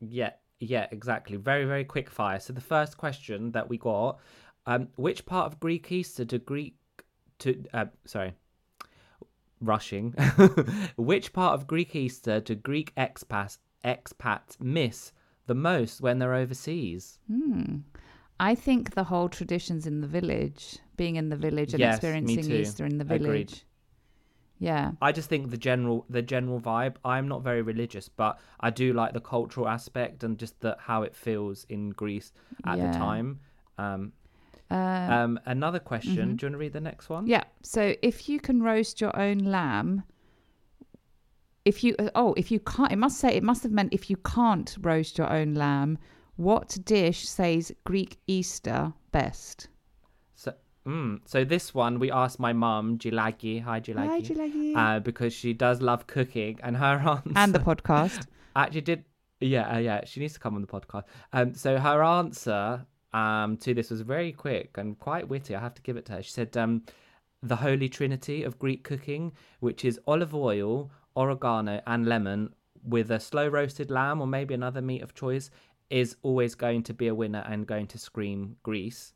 Yeah, 0.00 0.30
yeah, 0.60 0.86
exactly. 0.92 1.36
Very, 1.36 1.66
very 1.66 1.84
quick 1.84 2.08
fire. 2.08 2.40
So 2.40 2.54
the 2.54 2.60
first 2.60 2.96
question 2.96 3.52
that 3.52 3.68
we 3.68 3.76
got, 3.76 4.18
um, 4.66 4.88
which 4.96 5.26
part 5.26 5.52
of 5.52 5.60
Greek 5.60 5.92
Easter 5.92 6.24
do 6.24 6.38
Greek 6.38 6.76
to 7.40 7.64
uh, 7.74 7.86
sorry, 8.06 8.32
rushing. 9.64 10.12
which 10.96 11.32
part 11.32 11.54
of 11.54 11.66
Greek 11.66 11.94
Easter 11.96 12.40
do 12.40 12.54
Greek 12.54 12.94
expats 12.96 13.58
expats 13.84 14.60
miss 14.60 15.12
the 15.46 15.54
most 15.54 16.00
when 16.00 16.18
they're 16.18 16.34
overseas? 16.34 17.18
Hmm. 17.30 17.78
I 18.40 18.54
think 18.54 18.94
the 18.94 19.04
whole 19.04 19.28
traditions 19.28 19.86
in 19.86 20.00
the 20.00 20.06
village, 20.08 20.78
being 20.96 21.16
in 21.16 21.28
the 21.28 21.36
village 21.36 21.72
and 21.72 21.80
Yes, 21.80 21.96
experiencing. 21.96 22.50
Easter 22.50 22.84
in 22.84 22.98
the 22.98 23.04
Agreed. 23.04 23.20
village. 23.22 23.64
Yeah. 24.58 24.92
I 25.02 25.12
just 25.12 25.28
think 25.28 25.50
the 25.50 25.56
general 25.56 26.06
the 26.08 26.22
general 26.22 26.60
vibe. 26.60 26.96
I'm 27.04 27.28
not 27.28 27.42
very 27.42 27.62
religious, 27.62 28.08
but 28.08 28.38
I 28.60 28.70
do 28.70 28.92
like 28.92 29.12
the 29.12 29.20
cultural 29.20 29.68
aspect 29.68 30.24
and 30.24 30.38
just 30.38 30.60
the 30.60 30.76
how 30.80 31.02
it 31.02 31.14
feels 31.14 31.64
in 31.68 31.90
Greece 31.90 32.32
at 32.64 32.78
Yeah. 32.78 32.90
the 32.92 32.98
time. 32.98 33.40
Um, 33.78 34.12
Uh, 34.70 34.74
um, 34.74 35.40
another 35.46 35.78
question. 35.78 36.32
mhm. 36.32 36.36
Do 36.36 36.46
you 36.46 36.48
want 36.48 36.54
to 36.54 36.58
read 36.58 36.72
the 36.72 36.80
next 36.80 37.08
one? 37.08 37.26
Yeah. 37.26 37.44
So 37.62 37.94
if 38.02 38.28
you 38.28 38.40
can 38.40 38.62
roast 38.62 39.00
your 39.00 39.14
own 39.18 39.38
lamb, 39.38 40.02
if 41.64 41.82
you 41.84 41.94
uh, 41.98 42.10
oh 42.14 42.34
if 42.36 42.50
you 42.50 42.60
can't, 42.60 42.92
it 42.92 42.96
must 42.96 43.18
say 43.18 43.30
it 43.34 43.42
must 43.42 43.62
have 43.62 43.72
meant 43.72 43.92
if 43.92 44.10
you 44.10 44.16
can't 44.18 44.76
roast 44.80 45.18
your 45.18 45.30
own 45.32 45.54
lamb, 45.54 45.98
what 46.36 46.76
dish 46.84 47.28
says 47.28 47.72
Greek 47.84 48.18
Easter 48.26 48.92
best? 49.12 49.68
So, 50.34 50.52
mm, 50.86 51.20
so 51.24 51.44
this 51.44 51.72
one 51.74 51.98
we 51.98 52.10
asked 52.10 52.40
my 52.40 52.52
mum, 52.52 52.98
Gilagi. 52.98 53.62
Hi, 53.62 53.80
Gilagi. 53.80 54.06
Hi, 54.08 54.20
Gilagi. 54.20 54.76
Uh, 54.76 55.00
because 55.00 55.32
she 55.32 55.52
does 55.52 55.80
love 55.80 56.06
cooking, 56.06 56.58
and 56.62 56.76
her 56.76 56.96
answer 57.06 57.32
And 57.36 57.54
the 57.54 57.60
podcast. 57.60 58.26
actually 58.56 58.80
did. 58.82 59.04
Yeah, 59.40 59.74
uh, 59.74 59.78
yeah. 59.78 60.04
She 60.04 60.20
needs 60.20 60.34
to 60.34 60.40
come 60.40 60.54
on 60.54 60.62
the 60.62 60.66
podcast. 60.66 61.04
Um, 61.32 61.54
so 61.54 61.78
her 61.78 62.02
answer 62.02 62.86
um 63.14 63.56
to 63.58 63.72
this 63.74 63.90
was 63.90 64.00
very 64.02 64.32
quick 64.32 64.76
and 64.76 64.98
quite 64.98 65.28
witty. 65.28 65.54
I 65.54 65.60
have 65.60 65.74
to 65.74 65.82
give 65.82 65.96
it 65.96 66.04
to 66.06 66.12
her. 66.14 66.22
She 66.22 66.32
said, 66.32 66.56
um, 66.56 66.82
the 67.42 67.56
holy 67.56 67.88
trinity 67.88 68.42
of 68.42 68.58
Greek 68.58 68.82
cooking, 68.84 69.32
which 69.60 69.84
is 69.84 70.00
olive 70.06 70.34
oil, 70.34 70.90
oregano, 71.16 71.80
and 71.86 72.06
lemon, 72.06 72.54
with 72.94 73.10
a 73.10 73.20
slow 73.20 73.46
roasted 73.48 73.90
lamb 73.90 74.20
or 74.20 74.26
maybe 74.26 74.52
another 74.54 74.82
meat 74.82 75.02
of 75.02 75.14
choice, 75.14 75.50
is 75.90 76.16
always 76.22 76.54
going 76.54 76.82
to 76.82 76.94
be 76.94 77.06
a 77.08 77.14
winner 77.14 77.44
and 77.48 77.66
going 77.66 77.86
to 77.86 77.98
scream 77.98 78.56
Greece. 78.62 79.12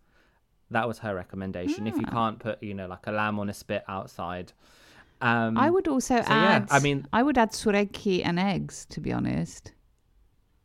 That 0.70 0.86
was 0.86 0.98
her 0.98 1.14
recommendation. 1.14 1.86
If 1.86 1.96
you 1.96 2.04
Ah. 2.08 2.10
can't 2.12 2.38
put, 2.38 2.62
you 2.62 2.74
know, 2.74 2.86
like 2.86 3.06
a 3.06 3.12
lamb 3.12 3.38
on 3.40 3.48
a 3.48 3.54
spit 3.54 3.84
outside. 3.88 4.52
Um, 5.20 5.56
I 5.58 5.70
would 5.70 5.88
also 5.88 6.16
so, 6.22 6.28
yeah, 6.32 6.56
add. 6.56 6.68
I 6.70 6.78
mean, 6.80 7.06
I 7.12 7.22
would 7.22 7.38
add 7.38 7.50
tsoureki 7.52 8.22
and 8.24 8.38
eggs. 8.38 8.86
To 8.90 9.00
be 9.00 9.12
honest. 9.12 9.72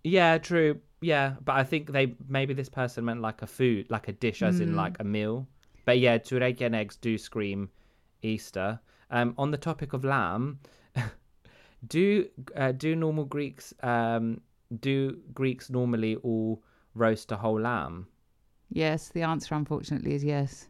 Yeah, 0.04 0.38
true. 0.38 0.82
Yeah, 1.04 1.36
but 1.44 1.54
I 1.56 1.63
think 1.63 1.92
they 1.92 2.16
maybe 2.28 2.54
this 2.54 2.70
person 2.70 3.06
meant 3.06 3.22
like 3.22 3.42
a 3.42 3.48
food, 3.48 3.89
like 3.89 4.08
a 4.08 4.13
dish, 4.13 4.42
as 4.42 4.60
in 4.60 4.70
Mm. 4.72 4.76
like 4.76 5.00
a 5.00 5.04
meal. 5.04 5.48
But 5.86 6.00
yeah, 6.00 6.18
turek 6.18 6.62
and 6.62 6.74
eggs 6.76 6.96
do 6.96 7.18
scream 7.18 7.70
Easter. 8.22 8.80
Um, 9.12 9.34
on 9.38 9.52
the 9.52 9.58
topic 9.58 9.94
of 9.94 10.04
lamb, 10.06 10.60
do 11.88 12.28
uh, 12.56 12.72
do 12.72 12.96
normal 12.96 13.26
Greeks 13.26 13.74
um 13.84 14.42
do 14.80 15.18
Greeks 15.34 15.70
normally 15.70 16.16
all 16.18 16.63
roast 16.96 17.32
a 17.32 17.36
whole 17.36 17.60
lamb? 17.60 18.08
Yes, 18.70 19.10
the 19.10 19.22
answer 19.24 19.56
unfortunately 19.56 20.13
is 20.16 20.24
yes. 20.24 20.68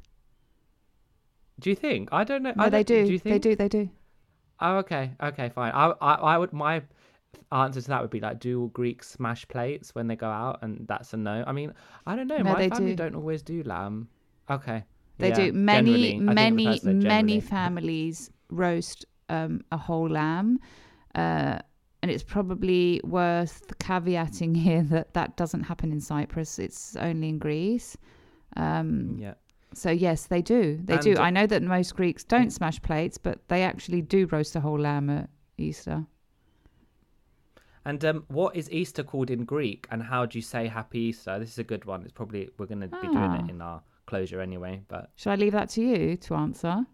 Do 1.59 1.69
you 1.69 1.75
think? 1.75 2.09
I 2.11 2.23
don't 2.23 2.43
know. 2.43 2.53
No, 2.55 2.63
I 2.63 2.69
they 2.69 2.83
don't- 2.83 3.05
do. 3.05 3.13
you 3.13 3.19
They 3.19 3.39
do. 3.39 3.55
They 3.55 3.69
do. 3.69 3.89
Oh, 4.59 4.77
okay, 4.77 5.11
okay, 5.21 5.49
fine. 5.49 5.71
I, 5.73 5.93
I, 6.01 6.13
I 6.33 6.37
would. 6.37 6.53
My 6.53 6.81
answer 7.51 7.81
to 7.81 7.87
that 7.89 8.01
would 8.01 8.09
be 8.09 8.19
like, 8.19 8.39
do 8.39 8.61
all 8.61 8.67
Greeks 8.67 9.09
smash 9.11 9.47
plates 9.47 9.93
when 9.95 10.07
they 10.07 10.15
go 10.15 10.27
out? 10.29 10.59
And 10.61 10.87
that's 10.87 11.13
a 11.13 11.17
no. 11.17 11.43
I 11.45 11.51
mean, 11.51 11.73
I 12.05 12.15
don't 12.15 12.27
know. 12.27 12.37
No, 12.37 12.53
my 12.53 12.59
they 12.59 12.69
family 12.69 12.95
do. 12.95 13.03
not 13.03 13.15
always 13.15 13.41
do 13.41 13.63
lamb. 13.63 14.07
Okay. 14.49 14.83
They 15.19 15.29
Yeah, 15.29 15.35
do. 15.35 15.53
Many, 15.53 16.11
generally. 16.13 16.29
I 16.29 16.49
think 16.51 16.81
the 16.81 16.93
many, 16.93 17.07
many 17.07 17.39
families 17.39 18.29
roast 18.49 19.05
um, 19.29 19.61
a 19.71 19.77
whole 19.77 20.09
lamb. 20.09 20.59
Uh, 21.15 21.59
and 22.01 22.11
it's 22.11 22.23
probably 22.23 22.99
worth 23.03 23.77
caveating 23.79 24.55
here 24.57 24.83
that 24.83 25.13
that 25.13 25.37
doesn't 25.37 25.63
happen 25.63 25.91
in 25.91 26.01
Cyprus. 26.01 26.59
It's 26.59 26.95
only 26.97 27.29
in 27.29 27.37
Greece. 27.39 27.95
Um, 28.57 29.15
Yeah. 29.17 29.35
so 29.73 29.89
yes, 29.91 30.25
they 30.25 30.41
do. 30.41 30.79
They 30.83 30.97
do. 30.97 31.11
And- 31.11 31.19
I 31.19 31.29
know 31.29 31.47
that 31.47 31.63
most 31.63 31.95
Greeks 31.95 32.23
don't 32.23 32.51
smash 32.51 32.81
plates, 32.81 33.17
but 33.17 33.47
they 33.47 33.63
actually 33.63 34.01
do 34.01 34.27
roast 34.27 34.55
a 34.55 34.59
whole 34.59 34.79
lamb 34.79 35.09
at 35.09 35.29
Easter. 35.57 36.05
And 37.85 38.03
um, 38.05 38.23
what 38.29 38.55
is 38.55 38.71
Easter 38.71 39.03
called 39.03 39.29
in 39.29 39.43
Greek, 39.45 39.87
and 39.91 40.01
how 40.01 40.25
do 40.25 40.37
you 40.37 40.41
say 40.41 40.67
Happy 40.67 40.99
Easter? 40.99 41.37
This 41.39 41.49
is 41.51 41.59
a 41.59 41.63
good 41.65 41.83
one. 41.85 42.03
It's 42.03 42.13
probably 42.13 42.49
we're 42.57 42.65
going 42.65 42.81
to 42.81 42.87
be 42.87 43.07
doing 43.07 43.17
Ah. 43.17 43.43
it 43.43 43.49
in 43.49 43.61
our 43.61 43.81
closure 44.05 44.39
anyway. 44.41 44.81
But 44.87 45.09
Should 45.15 45.31
I 45.31 45.35
leave 45.35 45.51
that 45.53 45.69
to 45.71 45.81
you 45.81 46.15
to 46.17 46.35
answer? 46.35 46.85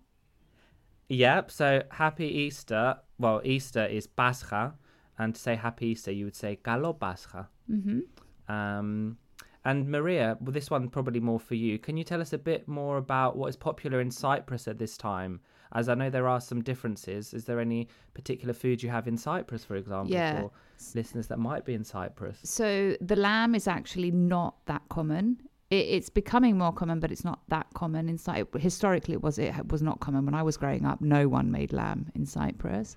yep. 1.10 1.52
So 1.52 1.84
Happy 1.92 2.26
Easter. 2.28 2.98
Well, 3.18 3.42
Easter 3.44 3.86
is 3.86 4.08
Pascha, 4.08 4.74
and 5.18 5.36
to 5.36 5.42
say 5.42 5.56
Happy 5.56 5.88
Easter, 5.88 6.12
you 6.12 6.26
would 6.26 6.36
say 6.36 6.56
Kalo 6.56 6.94
Pascha. 6.94 7.48
Mm-hmm. 7.70 8.54
Um, 8.54 9.18
and 9.66 9.90
Maria, 9.90 10.38
well, 10.40 10.54
this 10.54 10.70
one 10.72 10.90
probably 10.90 11.20
more 11.20 11.40
for 11.40 11.56
you. 11.56 11.78
Can 11.78 11.98
you 11.98 12.04
tell 12.04 12.22
us 12.22 12.34
a 12.34 12.38
bit 12.38 12.68
more 12.68 12.98
about 12.98 13.36
what 13.38 13.48
is 13.50 13.58
popular 13.58 14.00
in 14.02 14.10
Cyprus 14.10 14.68
at 14.68 14.80
this 14.80 14.98
time? 14.98 15.42
As 15.72 15.88
I 15.88 15.94
know 15.94 16.10
there 16.10 16.28
are 16.28 16.42
some 16.42 16.62
differences. 16.64 17.34
Is 17.34 17.46
there 17.46 17.60
any 17.60 17.88
particular 18.14 18.54
food 18.54 18.82
you 18.82 18.90
have 18.90 19.08
in 19.08 19.18
Cyprus, 19.18 19.64
for 19.64 19.76
example, 19.76 20.12
Yeah. 20.12 20.42
for 20.42 20.52
listeners 20.96 21.28
that 21.28 21.38
might 21.40 21.64
be 21.66 21.74
in 21.76 21.84
Cyprus? 21.84 22.40
So 22.44 22.98
the 23.02 23.16
lamb 23.16 23.54
is 23.54 23.68
actually 23.68 24.12
not 24.12 24.66
that 24.66 24.82
common. 24.90 25.42
It, 25.70 25.86
it's 25.96 26.10
becoming 26.10 26.58
more 26.58 26.74
common, 26.74 27.00
but 27.00 27.12
it's 27.12 27.24
not 27.24 27.42
that 27.50 27.68
common 27.76 28.10
in 28.10 28.18
Cyprus. 28.18 28.64
Historically, 28.64 29.14
it 29.14 29.22
was 29.22 29.38
it 29.38 29.72
was 29.72 29.82
not 29.84 30.00
common 30.00 30.26
when 30.26 30.34
I 30.34 30.42
was 30.42 30.58
growing 30.58 30.86
up. 30.86 31.02
No 31.02 31.28
one 31.28 31.52
made 31.52 31.72
lamb 31.72 32.12
in 32.16 32.26
Cyprus. 32.26 32.96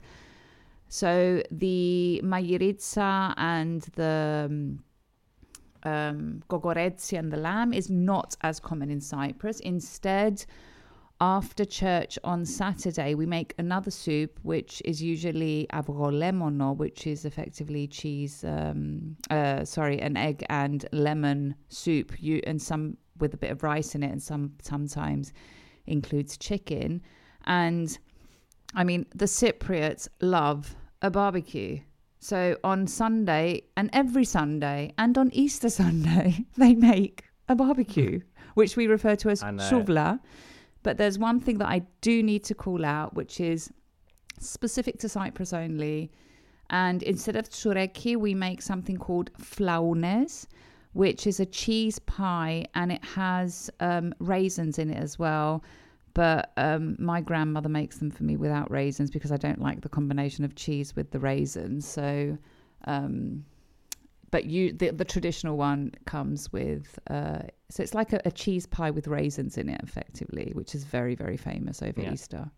So 0.88 1.42
the 1.50 2.20
magiritsa 2.24 3.34
and 3.36 3.82
the 3.96 4.46
um, 4.50 4.82
um, 5.84 6.42
kokoretsi 6.48 7.18
and 7.18 7.32
the 7.32 7.36
lamb 7.36 7.72
is 7.72 7.90
not 7.90 8.36
as 8.42 8.60
common 8.60 8.90
in 8.90 9.00
Cyprus. 9.00 9.60
Instead, 9.60 10.44
after 11.22 11.64
church 11.64 12.18
on 12.24 12.44
Saturday, 12.44 13.14
we 13.14 13.26
make 13.26 13.54
another 13.56 13.92
soup, 13.92 14.40
which 14.42 14.82
is 14.84 15.00
usually 15.00 15.68
avgolemono, 15.72 16.76
which 16.76 17.06
is 17.06 17.24
effectively 17.24 17.86
cheese, 17.86 18.42
um, 18.42 19.16
uh, 19.30 19.64
sorry, 19.64 20.00
an 20.00 20.16
egg 20.16 20.44
and 20.50 20.84
lemon 20.90 21.54
soup, 21.68 22.20
you 22.20 22.40
and 22.44 22.60
some 22.60 22.96
with 23.20 23.32
a 23.34 23.36
bit 23.36 23.52
of 23.52 23.62
rice 23.62 23.94
in 23.94 24.02
it, 24.02 24.10
and 24.10 24.20
some 24.20 24.52
sometimes 24.60 25.32
includes 25.86 26.36
chicken. 26.36 27.00
And 27.46 27.96
I 28.74 28.82
mean, 28.82 29.06
the 29.14 29.26
Cypriots 29.26 30.08
love 30.20 30.74
a 31.02 31.10
barbecue. 31.10 31.78
So 32.18 32.56
on 32.64 32.88
Sunday 32.88 33.62
and 33.76 33.90
every 33.92 34.24
Sunday 34.24 34.92
and 34.98 35.16
on 35.16 35.30
Easter 35.32 35.70
Sunday, 35.82 36.46
they 36.56 36.74
make 36.74 37.22
a 37.48 37.54
barbecue, 37.54 38.22
which 38.54 38.76
we 38.76 38.88
refer 38.88 39.14
to 39.14 39.30
as 39.30 39.40
souvla. 39.42 40.18
But 40.82 40.98
there's 40.98 41.18
one 41.18 41.40
thing 41.40 41.58
that 41.58 41.68
I 41.68 41.82
do 42.00 42.22
need 42.22 42.44
to 42.44 42.54
call 42.54 42.84
out, 42.84 43.14
which 43.14 43.40
is 43.40 43.70
specific 44.38 44.98
to 45.00 45.08
Cyprus 45.08 45.52
only. 45.52 46.10
And 46.70 47.02
instead 47.02 47.36
of 47.36 47.48
tsoureki, 47.48 48.16
we 48.16 48.34
make 48.34 48.62
something 48.62 48.96
called 48.96 49.30
flaounes, 49.34 50.46
which 50.94 51.26
is 51.26 51.40
a 51.40 51.46
cheese 51.46 51.98
pie 52.00 52.64
and 52.74 52.90
it 52.92 53.04
has 53.04 53.70
um, 53.80 54.14
raisins 54.18 54.78
in 54.78 54.90
it 54.90 54.96
as 54.96 55.18
well. 55.18 55.62
But 56.14 56.52
um, 56.56 56.96
my 56.98 57.20
grandmother 57.20 57.68
makes 57.68 57.98
them 57.98 58.10
for 58.10 58.24
me 58.24 58.36
without 58.36 58.70
raisins 58.70 59.10
because 59.10 59.32
I 59.32 59.36
don't 59.36 59.60
like 59.60 59.80
the 59.80 59.88
combination 59.88 60.44
of 60.44 60.54
cheese 60.54 60.94
with 60.94 61.10
the 61.10 61.18
raisins. 61.18 61.86
So, 61.86 62.36
um, 62.84 63.44
but 64.30 64.44
you 64.46 64.72
the, 64.72 64.90
the 64.90 65.04
traditional 65.04 65.56
one 65.56 65.92
comes 66.04 66.52
with 66.52 66.98
uh, 67.08 67.42
so 67.72 67.82
it's 67.82 67.94
like 67.94 68.12
a, 68.12 68.20
a 68.26 68.30
cheese 68.30 68.66
pie 68.66 68.90
with 68.90 69.06
raisins 69.06 69.56
in 69.56 69.70
it, 69.70 69.80
effectively, 69.82 70.50
which 70.54 70.74
is 70.74 70.84
very 70.84 71.14
very 71.14 71.38
famous 71.38 71.82
over 71.82 72.02
Yeah. 72.02 72.12
Easter. 72.12 72.50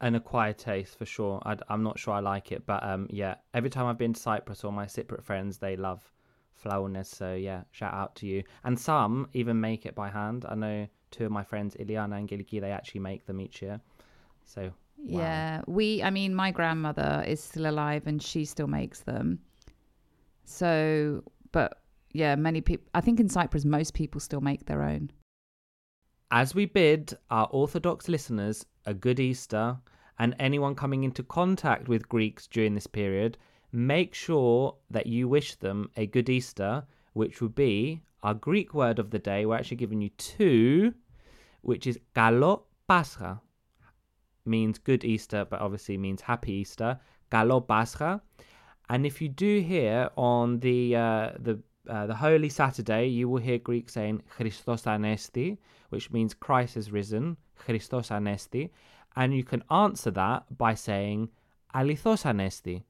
an 0.00 0.14
acquired 0.14 0.56
taste 0.56 0.96
for 0.96 1.04
sure. 1.04 1.42
I, 1.44 1.56
am 1.68 1.82
not 1.82 1.98
sure 1.98 2.14
I 2.14 2.20
like 2.20 2.52
it, 2.52 2.64
but 2.64 2.82
um, 2.82 3.06
yeah. 3.10 3.34
Every 3.52 3.68
time 3.68 3.84
I've 3.84 3.98
been 3.98 4.14
to 4.14 4.20
Cyprus, 4.20 4.64
all 4.64 4.72
my 4.72 4.86
Cypriot 4.86 5.22
friends 5.22 5.58
they 5.58 5.76
love 5.76 6.02
flaounes. 6.64 7.04
So 7.06 7.34
yeah, 7.34 7.64
shout 7.70 7.92
out 7.92 8.14
to 8.16 8.26
you. 8.26 8.42
And 8.64 8.78
some 8.80 9.28
even 9.34 9.60
make 9.60 9.84
it 9.84 9.94
by 9.94 10.08
hand. 10.08 10.46
I 10.48 10.54
know 10.54 10.86
two 11.10 11.26
of 11.26 11.32
my 11.32 11.44
friends, 11.44 11.76
Iliana 11.78 12.16
and 12.18 12.28
Giliki, 12.30 12.62
they 12.62 12.72
actually 12.72 13.00
make 13.00 13.26
them 13.26 13.40
each 13.42 13.60
year. 13.60 13.78
So 14.46 14.62
wow. 14.62 15.20
Yeah, 15.20 15.62
we. 15.66 16.02
I 16.02 16.08
mean, 16.08 16.34
my 16.34 16.50
grandmother 16.50 17.22
is 17.26 17.42
still 17.42 17.66
alive 17.66 18.06
and 18.06 18.22
she 18.22 18.46
still 18.46 18.68
makes 18.68 19.00
them. 19.00 19.38
So, 20.46 21.22
but 21.52 21.78
yeah, 22.12 22.34
many 22.36 22.60
people. 22.60 22.86
I 22.94 23.00
think 23.00 23.20
in 23.20 23.28
Cyprus, 23.28 23.64
most 23.64 23.94
people 23.94 24.20
still 24.20 24.40
make 24.40 24.66
their 24.66 24.82
own. 24.82 25.10
As 26.30 26.54
we 26.54 26.66
bid 26.66 27.14
our 27.30 27.48
Orthodox 27.50 28.08
listeners 28.08 28.64
a 28.86 28.94
good 28.94 29.18
Easter 29.18 29.76
and 30.18 30.36
anyone 30.38 30.74
coming 30.74 31.04
into 31.04 31.22
contact 31.22 31.88
with 31.88 32.08
Greeks 32.08 32.46
during 32.46 32.74
this 32.74 32.86
period, 32.86 33.36
make 33.72 34.14
sure 34.14 34.76
that 34.90 35.06
you 35.06 35.28
wish 35.28 35.56
them 35.56 35.90
a 35.96 36.06
good 36.06 36.28
Easter, 36.28 36.84
which 37.14 37.40
would 37.40 37.54
be 37.54 38.00
our 38.22 38.34
Greek 38.34 38.74
word 38.74 38.98
of 38.98 39.10
the 39.10 39.18
day. 39.18 39.46
We're 39.46 39.56
actually 39.56 39.78
giving 39.78 40.00
you 40.00 40.10
two, 40.10 40.94
which 41.62 41.86
is 41.86 41.98
Kalo 42.14 42.64
Pascha. 42.86 43.40
Means 44.44 44.78
good 44.78 45.04
Easter, 45.04 45.44
but 45.44 45.60
obviously 45.60 45.96
means 45.98 46.20
happy 46.20 46.52
Easter. 46.52 46.98
Kalo 47.30 47.60
Pascha. 47.60 48.20
And 48.88 49.06
if 49.06 49.20
you 49.22 49.28
do 49.28 49.60
hear 49.60 50.10
on 50.16 50.60
the 50.60 50.96
uh, 50.96 51.30
the 51.38 51.60
uh, 51.88 52.06
the 52.06 52.14
Holy 52.14 52.48
Saturday, 52.48 53.06
you 53.06 53.28
will 53.28 53.40
hear 53.40 53.58
Greeks 53.58 53.94
saying 53.94 54.22
Christos 54.28 54.82
Anesti, 54.82 55.58
which 55.88 56.10
means 56.10 56.34
Christ 56.34 56.74
has 56.74 56.92
risen, 56.92 57.36
Christos 57.56 58.10
Anesti, 58.10 58.70
and 59.16 59.34
you 59.34 59.44
can 59.44 59.64
answer 59.70 60.10
that 60.12 60.44
by 60.56 60.74
saying 60.74 61.30
Alithos 61.74 62.24
Anesti, 62.24 62.82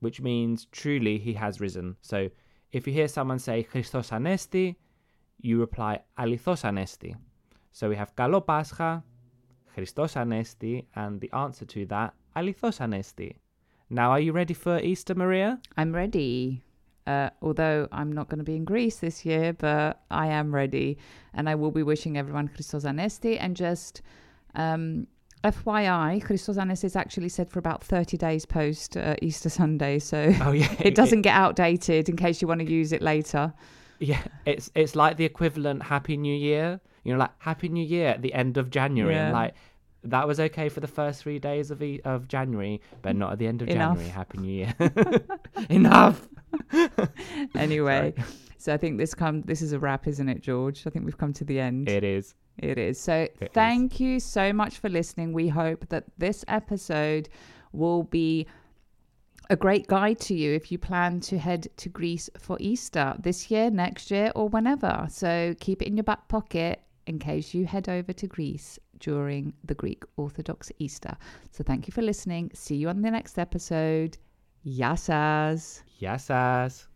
which 0.00 0.20
means 0.20 0.66
truly 0.66 1.18
he 1.18 1.32
has 1.34 1.60
risen. 1.60 1.96
So 2.00 2.28
if 2.72 2.86
you 2.86 2.92
hear 2.92 3.08
someone 3.08 3.38
say 3.38 3.62
Christos 3.62 4.10
Anesti, 4.10 4.76
you 5.40 5.58
reply 5.58 6.00
Alithos 6.18 6.62
Anesti. 6.64 7.16
So 7.72 7.88
we 7.88 7.96
have 7.96 8.14
Kalo 8.14 8.40
Pascha, 8.40 9.02
Christos 9.72 10.14
Anesti, 10.14 10.84
and 10.94 11.20
the 11.20 11.32
answer 11.32 11.64
to 11.64 11.86
that 11.86 12.14
Alithos 12.36 12.78
Anesti. 12.80 13.36
Now, 13.90 14.10
are 14.10 14.20
you 14.20 14.32
ready 14.32 14.54
for 14.54 14.78
Easter, 14.78 15.14
Maria? 15.14 15.60
I'm 15.76 15.94
ready. 15.94 16.62
Uh, 17.06 17.28
although 17.42 17.86
I'm 17.92 18.12
not 18.12 18.28
going 18.28 18.38
to 18.38 18.44
be 18.44 18.56
in 18.56 18.64
Greece 18.64 18.96
this 18.96 19.26
year, 19.26 19.52
but 19.52 20.02
I 20.10 20.28
am 20.28 20.54
ready, 20.54 20.96
and 21.34 21.48
I 21.48 21.54
will 21.54 21.70
be 21.70 21.82
wishing 21.82 22.16
everyone 22.16 22.48
Christos 22.48 22.84
Anesti. 22.84 23.36
And 23.38 23.54
just 23.54 24.00
um, 24.54 25.06
FYI, 25.44 26.24
Christos 26.24 26.56
Anesti 26.56 26.84
is 26.84 26.96
actually 26.96 27.28
said 27.28 27.50
for 27.50 27.58
about 27.58 27.84
30 27.84 28.16
days 28.16 28.46
post 28.46 28.96
uh, 28.96 29.16
Easter 29.20 29.50
Sunday, 29.50 29.98
so 29.98 30.34
Oh 30.40 30.52
yeah, 30.52 30.74
it 30.80 30.94
doesn't 30.94 31.22
get 31.22 31.34
outdated 31.36 32.08
in 32.08 32.16
case 32.16 32.40
you 32.40 32.48
want 32.48 32.60
to 32.60 32.70
use 32.70 32.92
it 32.92 33.02
later. 33.02 33.52
Yeah, 33.98 34.22
it's 34.46 34.70
it's 34.74 34.96
like 34.96 35.18
the 35.18 35.24
equivalent 35.24 35.82
Happy 35.82 36.16
New 36.16 36.34
Year. 36.34 36.80
You 37.04 37.12
know, 37.12 37.18
like 37.18 37.32
Happy 37.38 37.68
New 37.68 37.84
Year 37.84 38.08
at 38.08 38.22
the 38.22 38.32
end 38.32 38.56
of 38.56 38.70
January. 38.70 39.14
And 39.14 39.34
like 39.34 39.54
that 40.04 40.28
was 40.28 40.38
okay 40.38 40.68
for 40.68 40.80
the 40.80 40.86
first 40.86 41.22
three 41.22 41.38
days 41.38 41.70
of 41.70 41.82
e- 41.82 42.00
of 42.04 42.28
January, 42.28 42.80
but 43.02 43.14
mm. 43.14 43.18
not 43.18 43.32
at 43.32 43.38
the 43.38 43.46
end 43.46 43.62
of 43.62 43.68
Enough. 43.68 43.96
January. 43.96 44.10
Happy 44.10 44.38
New 44.38 44.52
Year. 44.52 44.74
Enough. 45.68 46.28
Anyway, 47.56 48.14
Sorry. 48.16 48.28
so 48.58 48.74
I 48.74 48.76
think 48.76 48.96
this 48.96 49.12
come 49.12 49.42
this 49.42 49.60
is 49.60 49.72
a 49.72 49.78
wrap, 49.78 50.06
isn't 50.06 50.28
it, 50.28 50.40
George? 50.40 50.86
I 50.86 50.90
think 50.90 51.04
we've 51.04 51.18
come 51.18 51.32
to 51.34 51.44
the 51.44 51.58
end. 51.58 51.88
It 51.88 52.04
is. 52.04 52.34
It 52.58 52.78
is. 52.78 53.00
So 53.00 53.26
is. 53.40 53.48
thank 53.52 53.98
you 53.98 54.20
so 54.20 54.52
much 54.52 54.78
for 54.78 54.88
listening. 54.88 55.32
We 55.32 55.48
hope 55.48 55.88
that 55.88 56.04
this 56.16 56.44
episode 56.46 57.28
will 57.72 58.04
be 58.04 58.46
a 59.50 59.56
great 59.56 59.88
guide 59.88 60.20
to 60.20 60.34
you 60.34 60.54
if 60.54 60.70
you 60.70 60.78
plan 60.78 61.20
to 61.20 61.38
head 61.38 61.68
to 61.78 61.88
Greece 61.88 62.30
for 62.38 62.56
Easter 62.60 63.14
this 63.18 63.50
year, 63.50 63.70
next 63.70 64.10
year, 64.10 64.30
or 64.34 64.48
whenever. 64.48 65.06
So 65.10 65.54
keep 65.60 65.82
it 65.82 65.88
in 65.88 65.96
your 65.96 66.04
back 66.04 66.28
pocket 66.28 66.80
in 67.06 67.18
case 67.18 67.52
you 67.52 67.66
head 67.66 67.88
over 67.88 68.12
to 68.12 68.26
Greece 68.26 68.78
during 69.04 69.52
the 69.64 69.74
Greek 69.74 70.02
Orthodox 70.16 70.72
Easter. 70.78 71.14
So 71.50 71.62
thank 71.62 71.86
you 71.86 71.92
for 71.92 72.00
listening. 72.00 72.50
See 72.54 72.76
you 72.76 72.88
on 72.88 73.02
the 73.02 73.10
next 73.10 73.38
episode. 73.38 74.16
Yassas. 74.66 75.82
Yassas. 76.00 76.86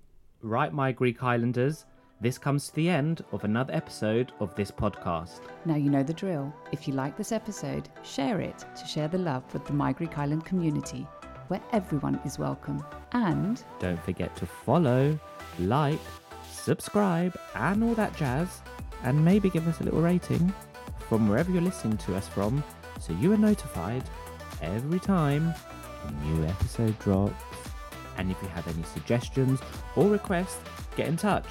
Right, 0.41 0.73
my 0.73 0.91
Greek 0.91 1.23
Islanders. 1.23 1.85
This 2.23 2.39
comes 2.39 2.69
to 2.69 2.75
the 2.77 2.89
end 2.89 3.23
of 3.33 3.45
another 3.45 3.75
episode 3.75 4.33
of 4.41 4.55
this 4.55 4.71
podcast. 4.71 5.41
Now 5.67 5.77
you 5.77 5.91
know 5.91 6.03
the 6.03 6.15
drill. 6.15 6.51
If 6.73 6.89
you 6.89 6.95
like 6.95 7.19
this 7.19 7.31
episode, 7.31 7.91
share 8.03 8.41
it 8.41 8.65
to 8.77 8.87
share 8.87 9.09
the 9.09 9.19
love 9.19 9.45
with 9.53 9.67
the 9.67 9.75
My 9.75 9.93
Greek 9.93 10.17
Island 10.17 10.47
community, 10.47 11.07
where 11.49 11.63
everyone 11.73 12.19
is 12.25 12.39
welcome. 12.39 12.83
And 13.13 13.63
Don't 13.81 14.03
forget 14.03 14.35
to 14.37 14.47
follow, 14.47 15.21
like, 15.59 16.01
subscribe, 16.51 17.39
and 17.55 17.85
all 17.85 17.95
that 17.97 18.17
jazz. 18.17 18.63
And 19.05 19.23
maybe 19.23 19.51
give 19.51 19.69
us 19.69 19.81
a 19.81 19.85
little 19.85 20.01
rating 20.01 20.53
from 21.09 21.29
wherever 21.29 21.51
you're 21.51 21.63
listening 21.63 21.97
to 21.99 22.17
us 22.17 22.29
from 22.29 22.63
so 23.01 23.13
you 23.15 23.33
are 23.33 23.39
notified 23.39 24.03
every 24.61 24.99
time 24.99 25.55
a 26.07 26.13
new 26.27 26.45
episode 26.45 26.99
drops. 26.99 27.43
And 28.17 28.31
if 28.31 28.43
you 28.43 28.49
have 28.49 28.67
any 28.69 28.83
suggestions 28.83 29.61
or 29.95 30.09
requests, 30.09 30.59
get 30.97 31.07
in 31.07 31.17
touch. 31.17 31.49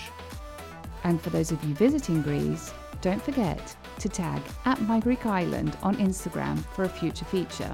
And 1.03 1.21
for 1.21 1.29
those 1.29 1.51
of 1.51 1.63
you 1.63 1.73
visiting 1.75 2.21
Greece, 2.21 2.73
don't 3.01 3.21
forget 3.21 3.75
to 3.99 4.09
tag 4.09 4.41
at 4.65 4.81
My 4.81 4.99
Greek 4.99 5.25
Island 5.25 5.77
on 5.81 5.95
Instagram 5.97 6.57
for 6.73 6.83
a 6.83 6.89
future 6.89 7.25
feature. 7.25 7.73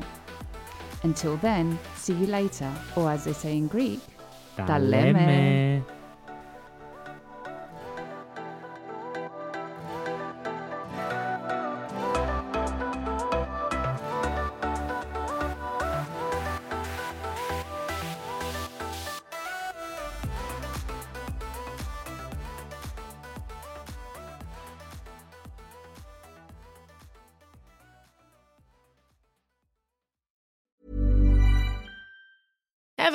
Until 1.03 1.37
then, 1.37 1.79
see 1.95 2.13
you 2.13 2.27
later, 2.27 2.71
or 2.95 3.09
as 3.09 3.25
they 3.25 3.33
say 3.33 3.57
in 3.57 3.67
Greek, 3.67 3.99
Τα 4.55 4.79